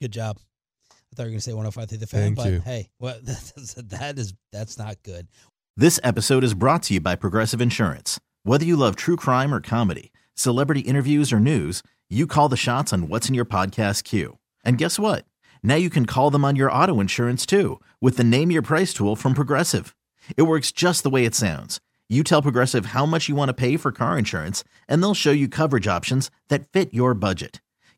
[0.00, 0.38] Good job.
[0.90, 2.60] I thought you were going to say 105 through the fan, Thank but you.
[2.60, 5.28] hey, what that is that's not good.
[5.76, 8.18] This episode is brought to you by Progressive Insurance.
[8.44, 12.92] Whether you love true crime or comedy, celebrity interviews or news, you call the shots
[12.92, 14.38] on what's in your podcast queue.
[14.64, 15.24] And guess what?
[15.62, 18.92] Now you can call them on your auto insurance too with the Name Your Price
[18.94, 19.94] tool from Progressive.
[20.36, 21.80] It works just the way it sounds.
[22.08, 25.32] You tell Progressive how much you want to pay for car insurance, and they'll show
[25.32, 27.60] you coverage options that fit your budget.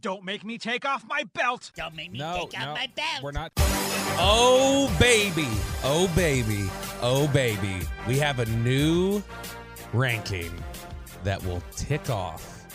[0.00, 1.70] Don't make me take off my belt.
[1.76, 3.22] Don't make me No, take off my belt.
[3.22, 3.52] We're not.
[4.22, 5.48] Oh, baby.
[5.84, 6.68] Oh, baby.
[7.02, 7.80] Oh, baby.
[8.08, 9.22] We have a new
[9.92, 10.52] ranking
[11.24, 12.66] that will tick off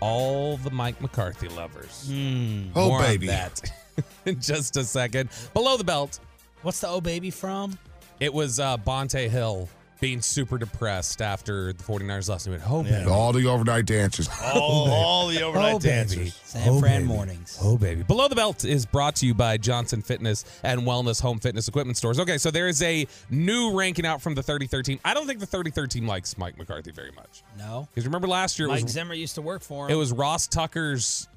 [0.00, 2.06] all the Mike McCarthy lovers.
[2.10, 3.26] Oh, More on baby.
[3.28, 3.62] that
[4.26, 5.30] in just a second.
[5.54, 6.20] Below the belt.
[6.62, 7.78] What's the oh baby from?
[8.20, 9.68] It was uh, Bonte Hill
[10.04, 12.46] being super depressed after the 49ers lost.
[12.46, 13.10] Oh, he went, oh, baby.
[13.10, 14.28] All the overnight dances.
[14.54, 16.26] All, all the overnight Oh, baby.
[16.34, 17.08] Oh, San Oh, Fran baby.
[17.08, 17.58] mornings.
[17.62, 18.02] Oh, baby.
[18.02, 21.96] Below the Belt is brought to you by Johnson Fitness and Wellness Home Fitness Equipment
[21.96, 22.20] Stores.
[22.20, 25.00] Okay, so there is a new ranking out from the 33rd team.
[25.06, 27.42] I don't think the 33rd team likes Mike McCarthy very much.
[27.58, 27.88] No.
[27.90, 29.92] Because remember last year, it Mike was, Zimmer used to work for him.
[29.92, 31.28] it was Ross Tucker's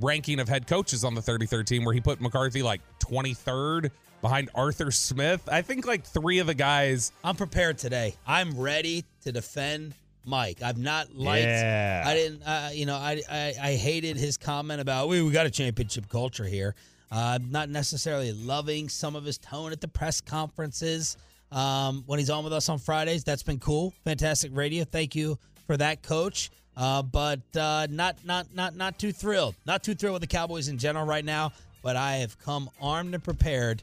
[0.00, 3.90] ranking of head coaches on the 33rd team where he put McCarthy like 23rd
[4.22, 5.46] behind Arthur Smith.
[5.50, 7.12] I think like three of the guys.
[7.22, 8.14] I'm prepared today.
[8.26, 9.92] I'm ready to defend
[10.24, 10.62] Mike.
[10.62, 11.44] I've not liked.
[11.44, 12.04] Yeah.
[12.06, 12.42] I didn't.
[12.42, 16.08] Uh, you know, I, I I hated his comment about we we got a championship
[16.08, 16.74] culture here.
[17.10, 21.18] Uh, I'm not necessarily loving some of his tone at the press conferences
[21.50, 23.24] um, when he's on with us on Fridays.
[23.24, 24.84] That's been cool, fantastic radio.
[24.84, 26.50] Thank you for that, Coach.
[26.74, 29.56] Uh, but uh, not not not not too thrilled.
[29.66, 31.52] Not too thrilled with the Cowboys in general right now.
[31.82, 33.82] But I have come armed and prepared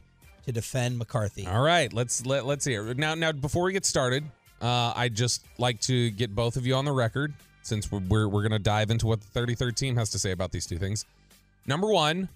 [0.52, 1.46] to defend McCarthy.
[1.46, 3.14] All right, let's let let's hear now.
[3.14, 4.24] Now, before we get started,
[4.60, 7.32] uh, I'd just like to get both of you on the record
[7.62, 10.32] since we're we're, we're going to dive into what the 33rd team has to say
[10.32, 11.06] about these two things.
[11.66, 12.28] Number one,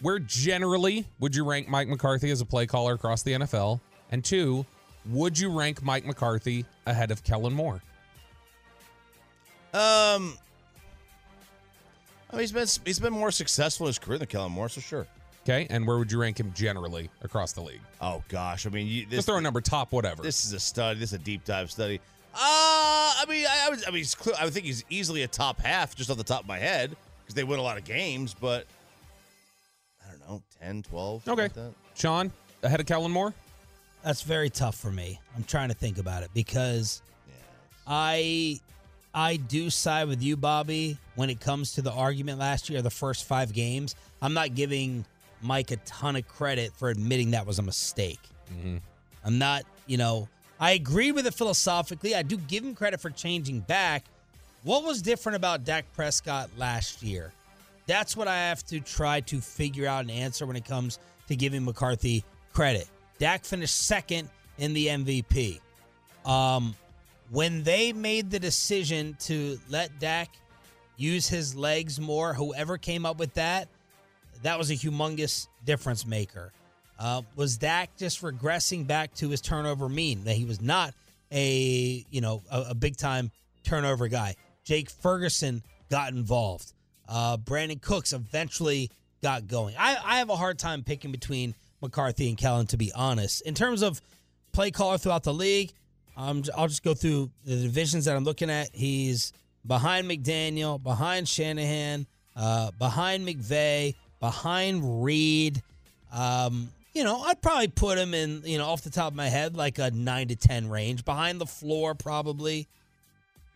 [0.00, 3.80] where generally would you rank Mike McCarthy as a play caller across the NFL?
[4.10, 4.66] And two,
[5.06, 7.80] would you rank Mike McCarthy ahead of Kellen Moore?
[9.72, 10.38] Um,
[12.30, 14.80] I mean, he's been he's been more successful in his career than Kellen Moore, so
[14.80, 15.06] sure.
[15.46, 17.80] Okay, and where would you rank him generally across the league?
[18.00, 20.20] Oh gosh, I mean, you, this, Just throw a number top, whatever.
[20.20, 20.98] This is a study.
[20.98, 22.00] This is a deep dive study.
[22.34, 25.22] Uh, I mean, I, I was, I mean, he's clear, I would think he's easily
[25.22, 27.78] a top half, just off the top of my head, because they win a lot
[27.78, 28.34] of games.
[28.34, 28.66] But
[30.04, 31.28] I don't know, 10, 12.
[31.28, 31.72] Okay, like that.
[31.94, 32.32] Sean
[32.64, 33.32] ahead of Kellen Moore.
[34.02, 35.20] That's very tough for me.
[35.36, 37.02] I'm trying to think about it because
[37.86, 38.58] I
[39.14, 42.90] I do side with you, Bobby, when it comes to the argument last year, the
[42.90, 43.94] first five games.
[44.20, 45.04] I'm not giving
[45.42, 48.20] Mike a ton of credit for admitting that was a mistake.
[49.24, 52.14] I'm not, you know, I agree with it philosophically.
[52.14, 54.04] I do give him credit for changing back.
[54.62, 57.32] What was different about Dak Prescott last year?
[57.86, 61.36] That's what I have to try to figure out and answer when it comes to
[61.36, 62.88] giving McCarthy credit.
[63.18, 65.60] Dak finished second in the MVP.
[66.24, 66.74] Um,
[67.30, 70.30] when they made the decision to let Dak
[70.96, 73.68] use his legs more, whoever came up with that,
[74.42, 76.52] that was a humongous difference maker.
[76.98, 80.24] Uh, was Dak just regressing back to his turnover mean?
[80.24, 80.94] That he was not
[81.32, 83.30] a you know a, a big time
[83.64, 84.36] turnover guy.
[84.64, 86.72] Jake Ferguson got involved.
[87.08, 88.90] Uh, Brandin Cooks eventually
[89.22, 89.74] got going.
[89.78, 93.42] I, I have a hard time picking between McCarthy and Kellen, to be honest.
[93.42, 94.00] In terms of
[94.52, 95.72] play caller throughout the league,
[96.16, 98.70] um, I'll just go through the divisions that I'm looking at.
[98.72, 99.32] He's
[99.66, 103.94] behind McDaniel, behind Shanahan, uh, behind McVay,
[104.26, 105.62] behind Reid.
[106.12, 109.28] Um, you know, I'd probably put him in, you know, off the top of my
[109.28, 111.04] head, like a nine to ten range.
[111.04, 112.66] Behind LaFleur, probably.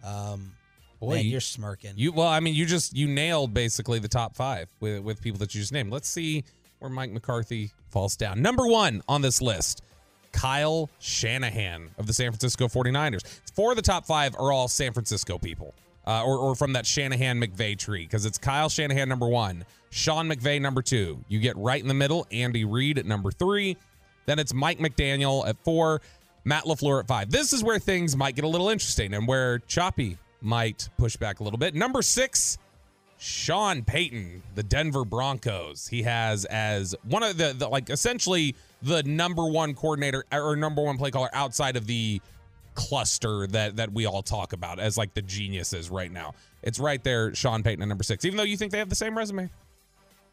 [0.05, 0.53] Um,
[1.01, 1.93] Boy, man, you- you're smirking.
[1.97, 5.39] You well, I mean, you just you nailed basically the top five with with people
[5.39, 5.91] that you just named.
[5.91, 6.45] Let's see
[6.79, 8.41] where Mike McCarthy falls down.
[8.43, 9.83] Number one on this list,
[10.33, 13.23] Kyle Shanahan of the San Francisco 49ers.
[13.55, 15.75] Four of the top five are all San Francisco people.
[16.07, 20.29] Uh, or, or from that Shanahan McVay tree, because it's Kyle Shanahan number one, Sean
[20.29, 21.23] McVay number two.
[21.29, 23.77] You get right in the middle, Andy Reid at number three.
[24.27, 26.01] Then it's Mike McDaniel at four,
[26.45, 27.31] Matt LaFleur at five.
[27.31, 31.41] This is where things might get a little interesting and where Choppy might push back
[31.41, 31.75] a little bit.
[31.75, 32.59] Number six,
[33.19, 35.89] Sean Payton, the Denver Broncos.
[35.89, 40.83] He has as one of the, the like essentially the number one coordinator or number
[40.83, 42.21] one play caller outside of the
[42.75, 46.33] cluster that that we all talk about as like the geniuses right now.
[46.63, 48.25] It's right there, Sean Payton at number six.
[48.25, 49.51] Even though you think they have the same resume.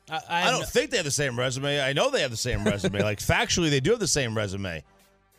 [0.10, 1.82] I, I, don't think they have the same resume.
[1.82, 3.02] I know they have the same resume.
[3.02, 4.84] like factually, they do have the same resume.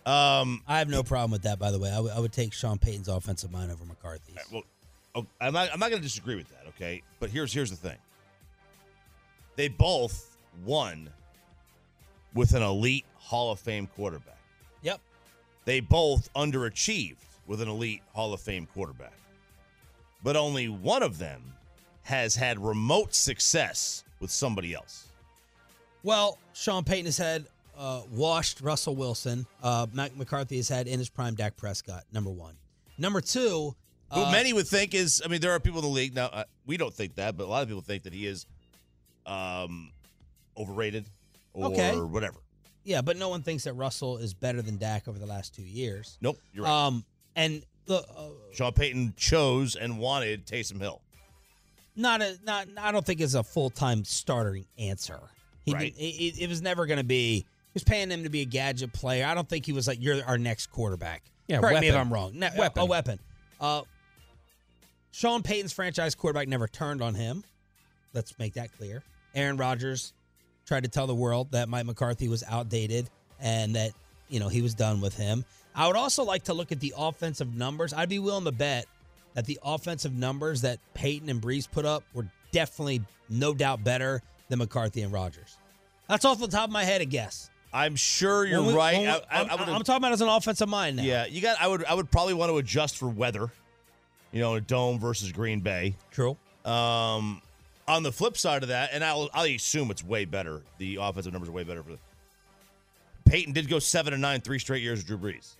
[0.04, 1.58] Um, I have no problem with that.
[1.58, 4.36] By the way, I would- would take Sean Payton's offensive mind over McCarthy's.
[4.52, 4.62] well,
[5.14, 5.70] oh, I'm not.
[5.72, 6.66] I'm not going to disagree with that.
[6.68, 7.98] Okay, but here's here's the thing.
[9.56, 11.10] They both won
[12.34, 14.38] with an elite Hall of Fame quarterback.
[14.82, 15.00] Yep.
[15.64, 17.16] They both underachieved
[17.46, 19.12] with an elite Hall of Fame quarterback.
[20.22, 21.42] But only one of them
[22.02, 25.08] has had remote success with somebody else.
[26.02, 27.46] Well, Sean Payton has had
[27.76, 29.46] uh, washed Russell Wilson.
[29.62, 32.04] Uh, Mac McCarthy has had in his prime Dak Prescott.
[32.12, 32.54] Number one.
[32.98, 33.74] Number two.
[34.12, 36.26] Who uh, many would think is, I mean, there are people in the league now.
[36.26, 38.46] Uh, we don't think that, but a lot of people think that he is
[39.26, 39.92] um,
[40.56, 41.04] overrated
[41.52, 41.94] or Okay.
[41.96, 42.38] whatever.
[42.84, 45.62] Yeah, but no one thinks that Russell is better than Dak over the last two
[45.62, 46.16] years.
[46.22, 46.86] Nope, you're right.
[46.86, 47.04] Um,
[47.36, 51.02] and the uh, Sean Payton chose and wanted Taysom Hill.
[51.98, 52.66] Not a not.
[52.78, 55.18] I don't think is a full time starting answer.
[55.64, 55.94] He Right.
[55.94, 57.40] did, it, it was never going to be.
[57.40, 59.26] He was paying him to be a gadget player.
[59.26, 61.22] I don't think he was like you're our next quarterback.
[61.46, 61.94] Yeah, correct me if.
[61.94, 62.32] I'm wrong.
[62.38, 62.82] Ne- Weapon.
[62.82, 63.18] A weapon.
[63.60, 63.82] Uh,
[65.10, 67.44] Sean Payton's franchise quarterback never turned on him.
[68.14, 69.02] Let's make that clear.
[69.34, 70.12] Aaron Rodgers
[70.66, 73.08] tried to tell the world that Mike McCarthy was outdated
[73.40, 73.92] and that
[74.28, 75.44] you know he was done with him.
[75.74, 77.92] I would also like to look at the offensive numbers.
[77.92, 78.86] I'd be willing to bet
[79.34, 84.22] that the offensive numbers that Payton and Brees put up were definitely, no doubt, better
[84.48, 85.58] than McCarthy and Rodgers.
[86.08, 87.50] That's off the top of my head, a guess.
[87.72, 88.98] I'm sure you're we- right.
[88.98, 91.02] we- I, I, I'm, I would- I'm talking about as an offensive mind now.
[91.02, 91.60] Yeah, you got.
[91.60, 91.84] I would.
[91.84, 93.50] I would probably want to adjust for weather.
[94.32, 95.96] You know, a dome versus Green Bay.
[96.10, 96.36] True.
[96.64, 97.40] Um,
[97.86, 100.60] on the flip side of that, and I'll, I'll assume it's way better.
[100.78, 101.92] The offensive numbers are way better for.
[101.92, 101.98] The,
[103.26, 105.54] Payton did go seven and nine three straight years with Drew Brees.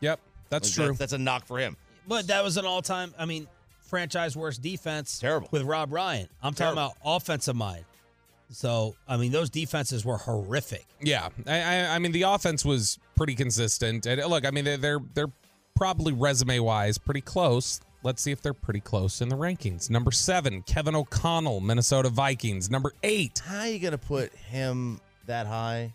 [0.00, 0.86] Yep, that's Like, true.
[0.88, 1.76] That's, that's a knock for him.
[2.08, 3.46] But that was an all time, I mean,
[3.80, 5.18] franchise worst defense.
[5.18, 5.48] Terrible.
[5.50, 6.28] With Rob Ryan.
[6.42, 6.94] I'm talking Terrible.
[7.02, 7.84] about offensive mind.
[8.50, 10.86] So, I mean, those defenses were horrific.
[11.00, 14.64] Yeah, I, I, I mean the offense was pretty consistent, and uh, look, I mean
[14.64, 15.30] they're they're, they're
[15.74, 17.80] probably resume wise pretty close.
[18.04, 19.90] Let's see if they're pretty close in the rankings.
[19.90, 22.70] Number seven, Kevin O'Connell, Minnesota Vikings.
[22.70, 25.92] Number eight, How are you gonna put him that high?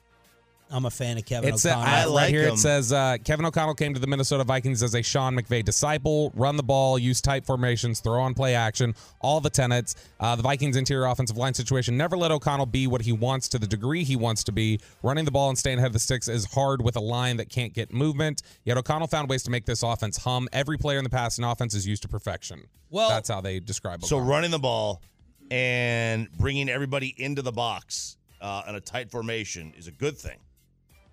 [0.72, 1.84] I'm a fan of Kevin It's O'Connell.
[1.84, 2.48] I, I right like here.
[2.48, 2.54] him.
[2.54, 6.32] It says uh, Kevin O'Connell came to the Minnesota Vikings as a Sean McVay disciple.
[6.36, 9.96] Run the ball, use tight formations, throw on play action, all the tenets.
[10.20, 13.60] Uh, the Vikings' interior offensive line situation never let O'Connell be what he wants to
[13.60, 14.80] the degree he wants to be.
[15.04, 17.50] Running the ball and staying ahead of the sticks is hard with a line that
[17.50, 18.42] can't get movement.
[18.64, 20.48] Yet O'Connell found ways to make this offense hum.
[20.54, 22.64] Every player in the passing offense is used to perfection.
[22.90, 24.04] Well- that's how they describe.
[24.04, 25.02] So running the ball
[25.50, 30.38] and bringing everybody into the box uh, in a tight formation is a good thing.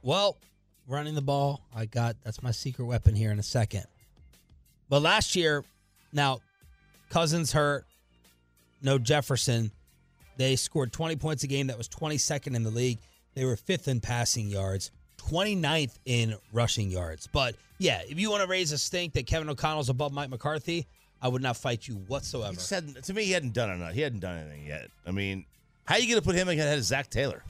[0.03, 0.37] Well,
[0.87, 3.85] running the ball, I got that's my secret weapon here in a second.
[4.89, 5.65] But last year,
[6.13, 6.41] now
[7.11, 7.85] Cousins hurt,
[8.83, 9.71] no Jefferson.
[10.37, 11.67] They scored 20 points a game.
[11.67, 12.99] That was 22nd in the league.
[13.35, 17.27] They were fifth in passing yards, 29th in rushing yards.
[17.27, 20.87] But yeah, if you want to raise a stink that Kevin O'Connell's above Mike McCarthy,
[21.21, 22.53] I would not fight you whatsoever.
[22.53, 23.93] He said to me, he hadn't done enough.
[23.93, 24.89] He hadn't done anything yet.
[25.07, 25.45] I mean,
[25.85, 27.43] how are you going to put him ahead of Zach Taylor?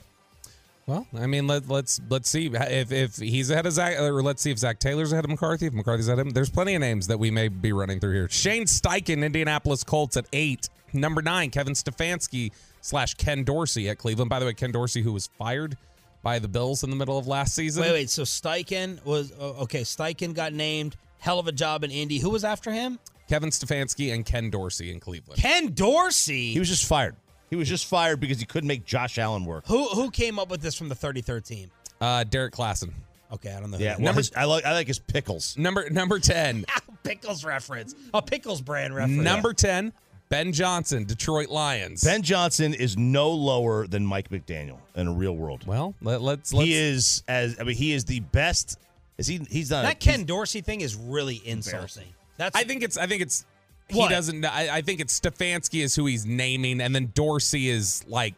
[0.89, 4.41] Well, I mean, let, let's let's see if if he's ahead of Zach, or let's
[4.41, 5.67] see if Zach Taylor's ahead of McCarthy.
[5.67, 8.13] If McCarthy's ahead of him, there's plenty of names that we may be running through
[8.13, 8.27] here.
[8.27, 10.67] Shane Steichen, Indianapolis Colts at eight.
[10.91, 14.31] Number nine, Kevin Stefanski slash Ken Dorsey at Cleveland.
[14.31, 15.77] By the way, Ken Dorsey, who was fired
[16.23, 17.83] by the Bills in the middle of last season.
[17.83, 18.09] Wait, wait.
[18.09, 19.81] So Steichen was oh, okay.
[19.81, 20.95] Steichen got named.
[21.19, 22.17] Hell of a job in Indy.
[22.17, 22.97] Who was after him?
[23.27, 25.39] Kevin Stefanski and Ken Dorsey in Cleveland.
[25.39, 26.53] Ken Dorsey.
[26.53, 27.15] He was just fired.
[27.49, 29.65] He was just fired because he couldn't make Josh Allen work.
[29.67, 31.71] Who who came up with this from the 33rd team?
[31.99, 32.91] Uh, Derrik Klassen.
[33.31, 33.77] Okay, I don't know.
[33.77, 35.57] who Yeah, well, Number- his- I like I like his pickles.
[35.57, 36.65] Number number ten.
[37.03, 37.95] pickles reference.
[38.13, 39.21] A pickles brand reference.
[39.21, 39.93] Number ten,
[40.29, 42.03] Ben Johnson, Detroit Lions.
[42.03, 45.65] Ben Johnson is no lower than Mike McDaniel in a real world.
[45.65, 48.77] Well, let, let's let's he is as I mean he is the best.
[49.17, 49.41] Is he?
[49.49, 49.83] He's not.
[49.83, 52.05] that Ken Dorsey thing is really insulting.
[52.37, 52.97] That's I think it's.
[52.97, 53.45] I think it's.
[53.91, 54.09] What?
[54.09, 54.45] He doesn't.
[54.45, 58.35] I, I think it's Stefanski is who he's naming, and then Dorsey is like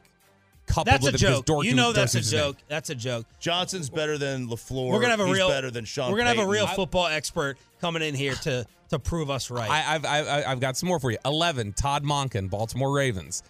[0.67, 1.45] coupled that's with a joke.
[1.45, 2.41] Dorsey, you know that's a Dorsey's his name.
[2.41, 2.57] joke.
[2.67, 3.25] That's a joke.
[3.39, 4.91] Johnson's better than Lafleur.
[4.91, 6.11] We're gonna have a He's real better than Sean.
[6.11, 9.69] We're gonna have a real football expert coming in here to to prove us right.
[9.69, 11.17] I, I've, I've I've got some more for you.
[11.25, 13.43] Eleven, Todd Monken, Baltimore Ravens.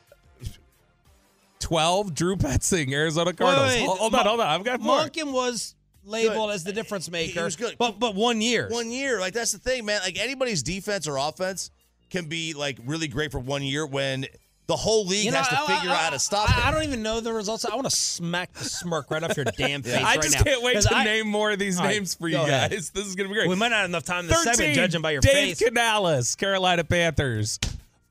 [1.59, 3.69] Twelve, Drew Petzing, Arizona Cardinals.
[3.69, 4.47] Wait, wait, hold, hold on, hold on.
[4.47, 5.01] I've got more.
[5.01, 7.39] Monken was labeled as the difference maker.
[7.39, 7.75] He was good.
[7.77, 8.67] but but one year.
[8.69, 10.01] One year, like that's the thing, man.
[10.03, 11.69] Like anybody's defense or offense
[12.11, 14.25] can be like really great for one year when
[14.67, 16.59] the whole league You know, has to I- figure I- out how to stop I,
[16.59, 16.65] it.
[16.67, 17.65] I don't even know the results.
[17.65, 20.43] I want to smack the smirk right off your damn face I right just now.
[20.43, 22.71] can't wait to I- name more of these All right, names for you go ahead.
[22.71, 22.89] guys.
[22.93, 23.49] This is gonna be great.
[23.49, 25.67] We might not have enough time in the segment judging by your Dave face.
[25.67, 27.59] Canales, Carolina Panthers.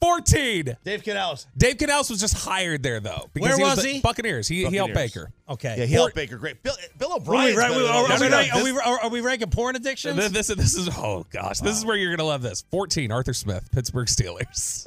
[0.01, 0.77] 14.
[0.85, 1.47] Dave Canales.
[1.57, 3.29] Dave Canales was just hired there though.
[3.39, 4.01] Where he was the he?
[4.01, 4.49] Buccaneers.
[4.49, 5.31] He, he helped Baker.
[5.49, 5.77] Okay.
[5.79, 6.39] Yeah, he helped Baker.
[6.39, 6.63] Great.
[6.63, 7.57] Bill, Bill O'Brien.
[7.57, 10.17] right, we- are, are, we, rank- are, we, are, are we ranking porn addictions?
[10.17, 12.65] This, this, this is oh gosh, this is where you're gonna love this.
[12.71, 13.13] 14.
[13.13, 14.87] Arthur Smith, Pittsburgh Steelers.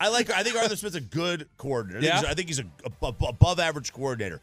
[0.00, 0.30] I like.
[0.30, 1.98] I think Arthur Smith's a good coordinator.
[1.98, 2.20] I think Yeah?
[2.20, 4.40] he's, I think he's a, a- above average coordinator.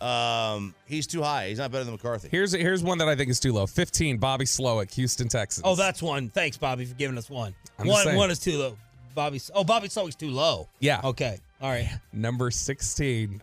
[0.00, 1.48] Um, he's too high.
[1.48, 2.28] He's not better than McCarthy.
[2.30, 3.66] Here's here's one that I think is too low.
[3.66, 4.18] 15.
[4.18, 5.62] Bobby Slowik, Houston Texans.
[5.66, 6.28] oh, that's one.
[6.30, 7.54] Thanks, Bobby, for giving us one.
[7.78, 8.76] I'm one one is too low.
[9.14, 9.40] Bobby.
[9.54, 10.68] Oh, Bobby Slowik's too low.
[10.80, 11.00] yeah.
[11.04, 11.38] Okay.
[11.60, 11.88] All right.
[12.12, 13.40] Number 16.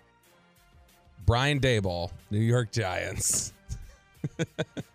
[1.25, 3.53] Brian Daboll, New York Giants.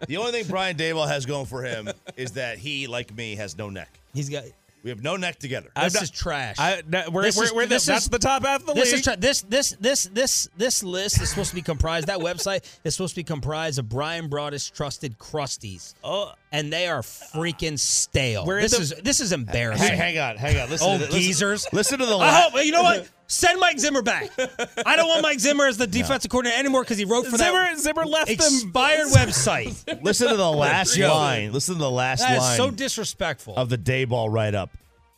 [0.08, 3.56] The only thing Brian Daboll has going for him is that he, like me, has
[3.56, 3.88] no neck.
[4.12, 4.44] He's got.
[4.84, 5.70] We have no neck together.
[5.82, 6.56] This is trash.
[6.58, 8.66] I, that, we're, This we're, is- we're the- this that's is- the top half of
[8.66, 8.94] the This league.
[9.00, 12.06] is tra- this this this this this list is supposed to be comprised.
[12.08, 16.86] That website is supposed to be comprised of Brian Broadus trusted crusties, oh, and they
[16.86, 18.44] are freaking stale.
[18.44, 19.88] This the- is this is embarrassing.
[19.88, 20.68] Hang, hang on, hang on.
[20.68, 21.66] Listen, Old to, listen, geezers.
[21.72, 22.16] Listen to the.
[22.18, 23.08] I hope you know what.
[23.26, 24.30] Send Mike Zimmer back.
[24.86, 27.52] I don't want Mike Zimmer as the defensive coordinator anymore because he wrote for Zimmer,
[27.64, 28.34] that Zimmer left them.
[28.36, 30.02] expired website.
[30.02, 31.08] Listen to the last Joe.
[31.08, 31.52] line.
[31.52, 33.56] Listen to the last That is line so disrespectful.
[33.56, 34.70] of the Daboll write up.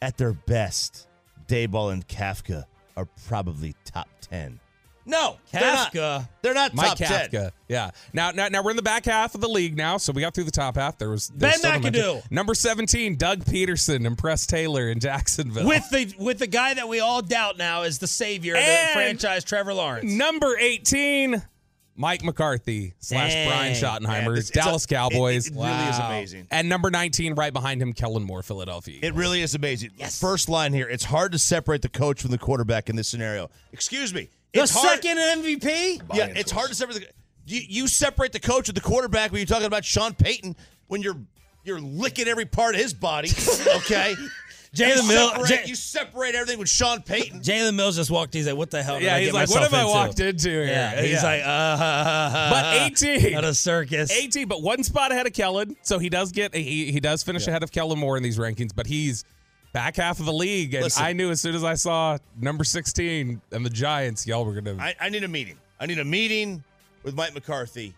[0.02, 1.08] At their best,
[1.48, 2.64] Daboll and Kafka
[2.96, 4.60] are probably top ten.
[5.06, 5.92] No, they're not.
[5.92, 6.28] Kafka.
[6.42, 7.30] They're not Mike top Kafka.
[7.30, 7.50] ten.
[7.68, 7.90] Yeah.
[8.12, 10.34] Now, now, now we're in the back half of the league now, so we got
[10.34, 10.98] through the top half.
[10.98, 12.02] There was Ben there's still momentum.
[12.02, 12.30] McAdoo.
[12.30, 15.66] Number 17, Doug Pederson and Press Taylor in Jacksonville.
[15.66, 18.88] with the with the guy that we all doubt now is the savior of the
[18.92, 20.10] franchise, Trevor Lawrence.
[20.10, 21.40] Number 18,
[21.98, 23.48] Mike McCarthy slash Dang.
[23.48, 25.46] Brian Schottenheimer, Man, it's- it's Dallas a- Cowboys.
[25.46, 26.08] It, it really is Wow.
[26.08, 26.46] amazing.
[26.50, 28.98] and number 19, right behind him, Kellen Moore, Philadelphia.
[29.02, 29.92] It really is amazing.
[29.96, 30.20] Yes.
[30.20, 30.88] First line here.
[30.88, 33.48] It's hard to separate the coach from the quarterback in this scenario.
[33.72, 34.28] Excuse me.
[34.52, 36.00] The It's hard, second MVP.
[36.14, 37.06] Yeah, it's hard to separate the.
[37.48, 40.56] You, you separate the coach and the quarterback when you're talking about Sean Payton
[40.88, 41.16] when you're
[41.64, 43.28] you're licking every part of his body.
[43.76, 44.14] Okay.
[44.74, 47.40] Jalen you Mills- separate, J- you separate everything with Sean Payton.
[47.40, 48.34] Jalen Mills just walked.
[48.34, 49.88] He's like, "What the hell?" Did Yeah, I he's get like, what myself have I
[49.88, 50.64] walked into here?
[50.66, 51.22] Yeah, he's Yeah.
[51.22, 53.34] like, uh, But 18.
[53.34, 54.10] at a circus.
[54.10, 55.76] 18, but one spot ahead of Kellen.
[55.82, 58.72] So he does get he, he does finish ahead of Kellen Moore in these rankings,
[58.74, 59.24] but he's
[59.76, 60.72] back half of the league.
[60.72, 61.04] And Listen.
[61.04, 64.82] I knew as soon as I saw number 16 and the Giants, y'all were gonna
[64.82, 65.58] I, I need a meeting.
[65.78, 66.64] I need a meeting
[67.02, 67.94] with Mike McCarthy.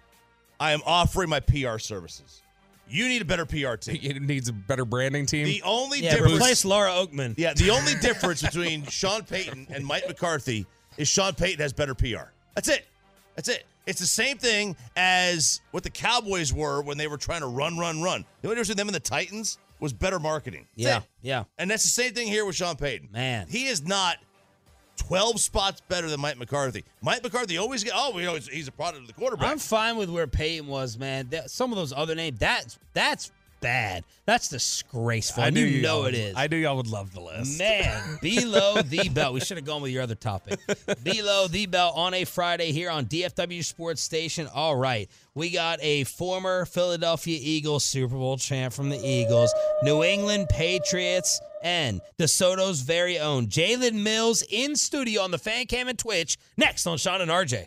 [0.59, 2.43] I am offering my PR services.
[2.89, 4.01] You need a better PR team.
[4.03, 5.45] it needs a better branding team.
[5.45, 6.35] The only Yeah, difference.
[6.35, 7.35] replace Laura Oakman.
[7.37, 10.66] Yeah, the only difference between Sean Payton and Mike McCarthy
[10.97, 12.33] is Sean Payton has better PR.
[12.57, 12.87] That's it.
[13.37, 13.66] That's it.
[13.87, 17.79] It's the same thing as what the Cowboys were when they were trying to run,
[17.79, 18.24] run, run.
[18.43, 20.66] The only difference between them and the Titans was better marketing.
[20.76, 21.03] That's Yeah, it.
[21.22, 21.45] yeah.
[21.59, 23.09] And that's the same thing here with Sean Payton.
[23.12, 23.47] Man.
[23.49, 24.16] He is not
[24.97, 26.85] 12 spots better than Mike McCarthy.
[27.03, 29.51] Mike McCarthy always get, oh, you know, he's, he's a product of the quarterback.
[29.51, 31.29] I'm fine with where Payton was, man.
[31.31, 34.04] That, some of those other names, that's that's bad.
[34.26, 35.42] That's disgraceful.
[35.42, 36.34] I knew you know y'all- it is.
[36.36, 37.59] I knew y'all would love the list.
[37.59, 39.34] Man, below the belt.
[39.34, 40.59] We should have gone with your other topic.
[41.02, 44.48] below the belt on a Friday here on DFW Sports Station.
[44.54, 45.09] All right.
[45.34, 49.52] We got a former Philadelphia Eagles Super Bowl champ from the Eagles,
[49.82, 55.88] New England Patriots, and DeSoto's very own Jalen Mills in studio on the fan cam
[55.88, 56.36] and Twitch.
[56.56, 57.66] Next on Sean and RJ.